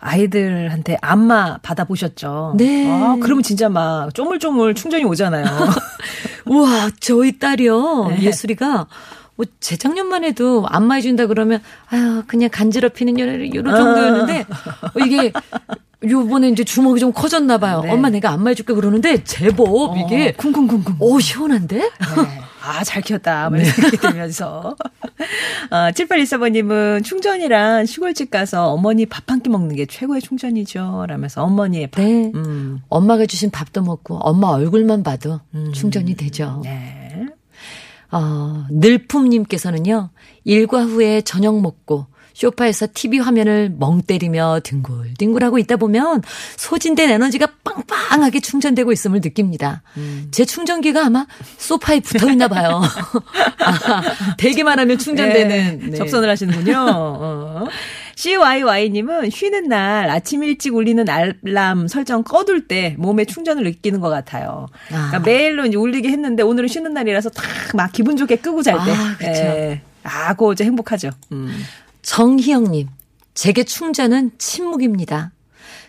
아이들한테 0.00 0.98
안마 1.00 1.56
받아보셨죠? 1.58 2.54
네. 2.58 2.90
아, 2.90 3.16
그러면 3.22 3.42
진짜 3.42 3.70
막 3.70 4.12
쪼물쪼물 4.14 4.74
충전이 4.74 5.04
오잖아요. 5.04 5.44
우와, 6.44 6.90
저희 7.00 7.38
딸이요. 7.38 8.08
네. 8.08 8.22
예술이가 8.22 8.86
뭐 9.36 9.46
재작년만 9.60 10.24
해도 10.24 10.66
안마해준다 10.68 11.26
그러면 11.26 11.62
아유 11.88 12.22
그냥 12.26 12.48
간지럽히는 12.52 13.18
요, 13.20 13.54
요런 13.54 13.76
정도였는데 13.76 14.40
어, 14.40 15.04
이게 15.04 15.32
요번에 16.04 16.48
이제 16.50 16.62
주먹이 16.64 17.00
좀 17.00 17.12
커졌나 17.12 17.58
봐요. 17.58 17.80
네. 17.82 17.90
엄마 17.90 18.10
내가 18.10 18.30
안마해줄게 18.30 18.74
그러는데 18.74 19.24
제법 19.24 19.96
이게 19.96 20.32
쿵쿵쿵쿵. 20.32 20.96
오 21.00 21.18
시원한데? 21.20 21.76
네. 21.78 21.90
아, 22.62 22.82
잘 22.84 23.00
키웠다. 23.00 23.48
뭐 23.48 23.58
이런 23.58 23.70
생각이 23.70 23.96
들면서. 23.96 24.76
아, 25.70 25.90
7814번님은 25.92 27.04
충전이란 27.04 27.86
시골집 27.86 28.30
가서 28.30 28.68
어머니 28.72 29.06
밥 29.06 29.30
한 29.30 29.40
끼 29.40 29.48
먹는 29.48 29.74
게 29.76 29.86
최고의 29.86 30.20
충전이죠. 30.20 31.06
라면서 31.08 31.42
어머니의 31.44 31.86
밥. 31.88 32.02
네. 32.02 32.30
음. 32.34 32.80
엄마가 32.88 33.26
주신 33.26 33.50
밥도 33.50 33.82
먹고 33.82 34.18
엄마 34.18 34.48
얼굴만 34.48 35.02
봐도 35.02 35.40
충전이 35.72 36.14
되죠. 36.16 36.60
네. 36.64 37.26
어, 38.12 38.66
늘품님께서는요, 38.70 40.10
일과 40.44 40.84
후에 40.84 41.22
저녁 41.22 41.60
먹고, 41.60 42.06
쇼파에서 42.36 42.88
TV 42.92 43.18
화면을 43.18 43.72
멍 43.78 44.02
때리며 44.02 44.60
뒹굴뒹굴하고 44.62 45.58
있다 45.58 45.76
보면 45.76 46.22
소진된 46.56 47.08
에너지가 47.08 47.48
빵빵하게 47.64 48.40
충전되고 48.40 48.92
있음을 48.92 49.22
느낍니다. 49.22 49.82
제 50.32 50.44
충전기가 50.44 51.06
아마 51.06 51.26
소파에 51.56 52.00
붙어 52.00 52.30
있나 52.30 52.48
봐요. 52.48 52.82
아, 53.64 54.02
대기만 54.36 54.78
하면 54.78 54.98
충전되는. 54.98 55.48
네, 55.78 55.86
네. 55.86 55.96
접선을 55.96 56.28
하시는군요. 56.28 56.74
어. 56.86 57.64
CYY님은 58.16 59.30
쉬는 59.30 59.68
날 59.68 60.10
아침 60.10 60.44
일찍 60.44 60.74
울리는 60.74 61.06
알람 61.08 61.88
설정 61.88 62.22
꺼둘 62.22 62.68
때 62.68 62.96
몸에 62.98 63.24
충전을 63.24 63.64
느끼는 63.64 64.00
것 64.00 64.10
같아요. 64.10 64.66
그러니까 64.88 65.16
아. 65.16 65.20
매일로 65.20 65.64
이제 65.64 65.76
울리게 65.78 66.10
했는데 66.10 66.42
오늘은 66.42 66.68
쉬는 66.68 66.92
날이라서 66.92 67.30
탁막 67.30 67.92
기분 67.92 68.18
좋게 68.18 68.36
끄고 68.36 68.62
잘 68.62 68.74
때. 68.84 68.92
아, 68.92 69.16
그쵸. 69.16 69.30
예. 69.30 69.80
아, 70.02 70.34
그거 70.34 70.52
이제 70.52 70.64
행복하죠. 70.64 71.10
음. 71.32 71.50
정희영님, 72.06 72.86
제게 73.34 73.64
충전은 73.64 74.30
침묵입니다. 74.38 75.32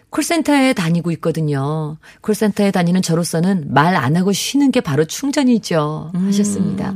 콜센터에 0.09 0.73
다니고 0.73 1.11
있거든요. 1.11 1.97
콜센터에 2.21 2.71
다니는 2.71 3.03
저로서는 3.03 3.67
말 3.71 3.95
안 3.95 4.15
하고 4.17 4.31
쉬는 4.33 4.71
게 4.71 4.81
바로 4.81 5.05
충전이죠. 5.05 6.11
하셨습니다. 6.15 6.95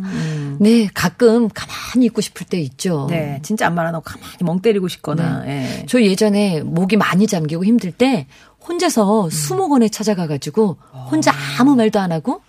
네, 0.59 0.89
가끔 0.93 1.49
가만히 1.49 2.07
있고 2.07 2.21
싶을 2.21 2.47
때 2.47 2.59
있죠. 2.61 3.07
네, 3.11 3.39
진짜 3.43 3.67
안 3.67 3.75
말하고 3.75 4.01
가만히 4.01 4.37
멍 4.41 4.59
때리고 4.59 4.87
싶거나. 4.87 5.43
예. 5.45 5.85
저 5.87 6.01
예전에 6.01 6.61
목이 6.61 6.97
많이 6.97 7.27
잠기고 7.27 7.63
힘들 7.63 7.91
때 7.91 8.25
혼자서 8.67 9.29
수목원에 9.29 9.89
찾아가가지고 9.89 10.77
혼자 11.11 11.31
아무 11.59 11.75
말도 11.75 11.99
안 11.99 12.11
하고 12.11 12.41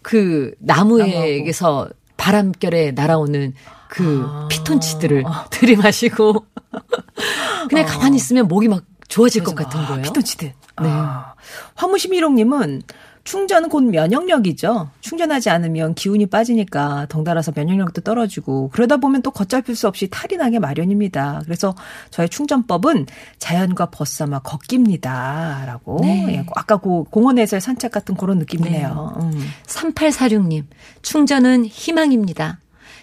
그 0.00 0.54
나무에게서 0.60 1.88
바람결에 2.16 2.92
날아오는 2.92 3.54
그 3.90 4.24
피톤치드를 4.48 5.24
들이마시고 5.50 6.46
그냥 7.68 7.86
가만히 7.86 8.16
있으면 8.16 8.48
목이 8.48 8.68
막 8.68 8.84
좋아질 9.08 9.42
것 9.42 9.54
같은 9.54 9.84
거예요. 9.84 10.02
피톤치드. 10.02 10.44
네. 10.44 10.54
아, 10.76 11.34
화무심일홍님은 11.74 12.82
충전은 13.24 13.68
곧 13.68 13.82
면역력이죠. 13.82 14.90
충전하지 15.00 15.50
않으면 15.50 15.94
기운이 15.94 16.26
빠지니까 16.26 17.06
덩달아서 17.10 17.52
면역력도 17.54 18.00
떨어지고 18.00 18.70
그러다 18.70 18.96
보면 18.96 19.22
또 19.22 19.30
걷잡힐 19.30 19.76
수 19.76 19.88
없이 19.88 20.08
탈이 20.08 20.36
나게 20.38 20.58
마련입니다. 20.58 21.42
그래서 21.44 21.74
저의 22.10 22.28
충전법은 22.28 23.06
자연과 23.38 23.86
벗삼아 23.90 24.38
걷기입니다.라고 24.38 25.98
네. 26.02 26.26
예, 26.28 26.46
아까 26.54 26.78
그 26.78 27.02
공원에서의 27.04 27.60
산책 27.60 27.90
같은 27.90 28.14
그런 28.14 28.38
느낌이네요. 28.38 29.16
음. 29.20 29.50
3846님, 29.66 30.64
충전은 31.02 31.66
희망입니다. 31.66 32.60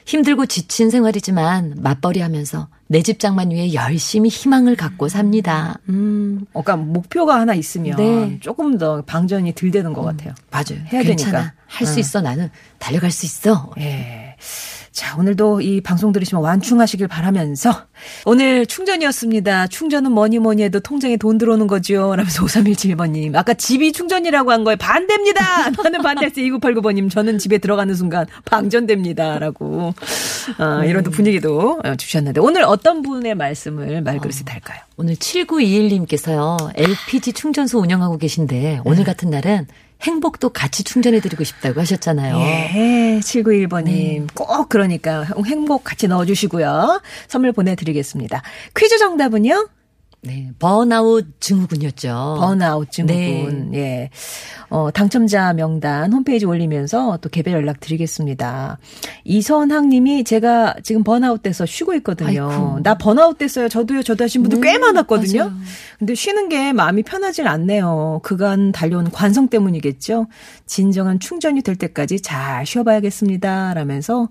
힘들고 0.08 0.46
지친 0.46 0.90
생활이지만 0.90 1.76
맞벌이 1.82 2.22
하면서 2.22 2.70
내 2.88 3.02
집 3.02 3.20
장만 3.20 3.52
위해 3.52 3.74
열심히 3.74 4.30
희망을 4.30 4.78
갖고 4.78 5.10
삽니다. 5.10 5.78
음, 5.90 6.46
그러니까 6.54 6.78
목표가 6.78 7.38
하나 7.42 7.54
있으면 7.54 7.98
네. 7.98 8.40
조금 8.40 8.78
더 8.78 9.02
방전이 9.02 9.54
덜 9.54 9.70
되는 9.72 9.92
것 9.92 10.04
같아요. 10.04 10.34
맞아요. 10.50 10.82
해야 10.94 11.04
괜찮아. 11.04 11.32
되니까. 11.40 11.54
할수 11.68 11.96
응. 11.96 12.00
있어. 12.00 12.22
나는 12.22 12.50
달려갈 12.80 13.12
수 13.12 13.26
있어. 13.26 13.74
예. 13.80 14.38
자, 14.98 15.16
오늘도 15.16 15.62
이 15.62 15.80
방송 15.80 16.12
들으시면 16.12 16.44
완충하시길 16.44 17.08
바라면서 17.08 17.84
오늘 18.26 18.66
충전이었습니다. 18.66 19.68
충전은 19.68 20.12
뭐니 20.12 20.40
뭐니 20.40 20.64
해도 20.64 20.80
통장에 20.80 21.18
돈 21.18 21.38
들어오는 21.38 21.68
거죠. 21.68 22.16
라면서 22.16 22.44
5317번님. 22.44 23.36
아까 23.36 23.54
집이 23.54 23.92
충전이라고 23.92 24.52
한 24.52 24.64
거에 24.64 24.76
반대입니다. 24.76 25.70
나는 25.84 26.02
반대했어요. 26.02 26.46
2989번님. 26.46 27.12
저는 27.12 27.38
집에 27.38 27.60
들어가는 27.60 27.94
순간 27.94 28.26
방전됩니다. 28.46 29.38
라고. 29.38 29.94
아, 30.58 30.84
이런 30.84 31.04
또 31.04 31.12
분위기도 31.12 31.80
어, 31.84 31.96
주셨는데 31.96 32.42
오늘 32.42 32.64
어떤 32.64 33.04
분의 33.04 33.36
말씀을 33.36 34.02
말그릇에 34.02 34.46
달까요? 34.46 34.80
오늘 34.98 35.14
7921님께서요, 35.14 36.72
LPG 36.74 37.34
충전소 37.34 37.78
운영하고 37.78 38.18
계신데, 38.18 38.82
오늘 38.84 39.04
같은 39.04 39.30
날은 39.30 39.68
행복도 40.02 40.50
같이 40.50 40.84
충전해드리고 40.84 41.44
싶다고 41.44 41.82
하셨잖아요. 41.82 42.38
예, 42.40 43.20
791번님. 43.22 44.28
꼭 44.34 44.70
그러니까 44.70 45.26
행복 45.46 45.84
같이 45.84 46.08
넣어주시고요. 46.08 47.02
선물 47.28 47.52
보내드리겠습니다. 47.52 48.42
퀴즈 48.76 48.98
정답은요? 48.98 49.70
네, 50.22 50.52
번아웃 50.60 51.26
증후군이었죠. 51.40 52.38
번아웃 52.40 52.92
증후군. 52.92 53.74
예. 53.76 54.10
어, 54.70 54.90
당첨자 54.92 55.54
명단 55.54 56.12
홈페이지 56.12 56.46
올리면서 56.46 57.20
또 57.22 57.30
개별 57.30 57.54
연락 57.54 57.80
드리겠습니다. 57.80 58.80
이선학 59.24 59.88
님이 59.88 60.24
제가 60.24 60.76
지금 60.84 61.04
번아웃 61.04 61.44
돼서 61.44 61.66
쉬고 61.66 61.94
있거든요. 61.96 62.50
아이쿠. 62.50 62.80
나 62.84 62.98
번아웃 62.98 63.38
됐어요. 63.38 63.70
저도요. 63.70 64.04
저도 64.04 64.24
하신 64.26 64.42
분들 64.42 64.60
꽤 64.60 64.74
네, 64.74 64.80
많았거든요. 64.80 65.46
맞아요. 65.46 65.54
근데 66.00 66.16
쉬는 66.16 66.50
게 66.50 66.74
마음이 66.74 67.04
편하질 67.04 67.48
않네요. 67.48 68.20
그간 68.24 68.72
달려온 68.72 69.12
관성 69.12 69.48
때문이겠죠. 69.48 70.28
진정한 70.66 71.20
충전이 71.20 71.62
될 71.62 71.76
때까지 71.76 72.20
잘 72.20 72.66
쉬어 72.66 72.84
봐야겠습니다. 72.84 73.74
라면서 73.76 74.28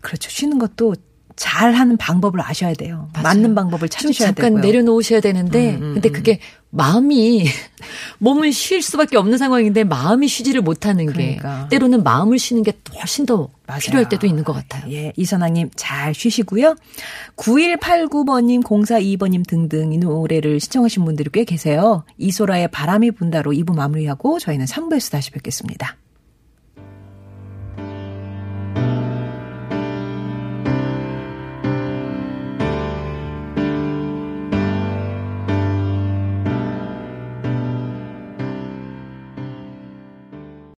그렇죠. 0.00 0.30
쉬는 0.30 0.58
것도 0.58 0.94
잘 1.40 1.72
하는 1.72 1.96
방법을 1.96 2.38
아셔야 2.42 2.74
돼요. 2.74 3.08
맞아요. 3.14 3.22
맞는 3.24 3.54
방법을 3.54 3.88
좀 3.88 4.02
찾으셔야 4.12 4.28
잠깐 4.28 4.56
되고요. 4.56 4.60
내려놓으셔야 4.60 5.20
되는데 5.20 5.76
음, 5.76 5.82
음, 5.82 5.94
근데 5.94 6.10
음. 6.10 6.12
그게 6.12 6.38
마음이 6.68 7.46
몸을 8.20 8.52
쉴 8.52 8.82
수밖에 8.82 9.16
없는 9.16 9.38
상황인데 9.38 9.84
마음이 9.84 10.28
쉬지를 10.28 10.60
못하는 10.60 11.06
그러니까. 11.06 11.62
게 11.62 11.68
때로는 11.70 12.02
마음을 12.02 12.38
쉬는 12.38 12.62
게 12.62 12.74
훨씬 12.94 13.24
더 13.24 13.48
맞아요. 13.66 13.80
필요할 13.80 14.08
때도 14.10 14.26
있는 14.26 14.44
것 14.44 14.52
같아요. 14.52 14.92
예, 14.92 15.14
이선아님 15.16 15.70
잘 15.76 16.12
쉬시고요. 16.14 16.76
9189번님, 17.36 18.62
0422번님 18.62 19.48
등등 19.48 19.94
이 19.94 19.98
노래를 19.98 20.60
신청하신 20.60 21.06
분들이 21.06 21.30
꽤 21.32 21.44
계세요. 21.44 22.04
이소라의 22.18 22.68
바람이 22.68 23.12
분다로 23.12 23.52
2부 23.52 23.74
마무리하고 23.74 24.40
저희는 24.40 24.66
3부에서 24.66 25.10
다시 25.10 25.30
뵙겠습니다. 25.30 25.96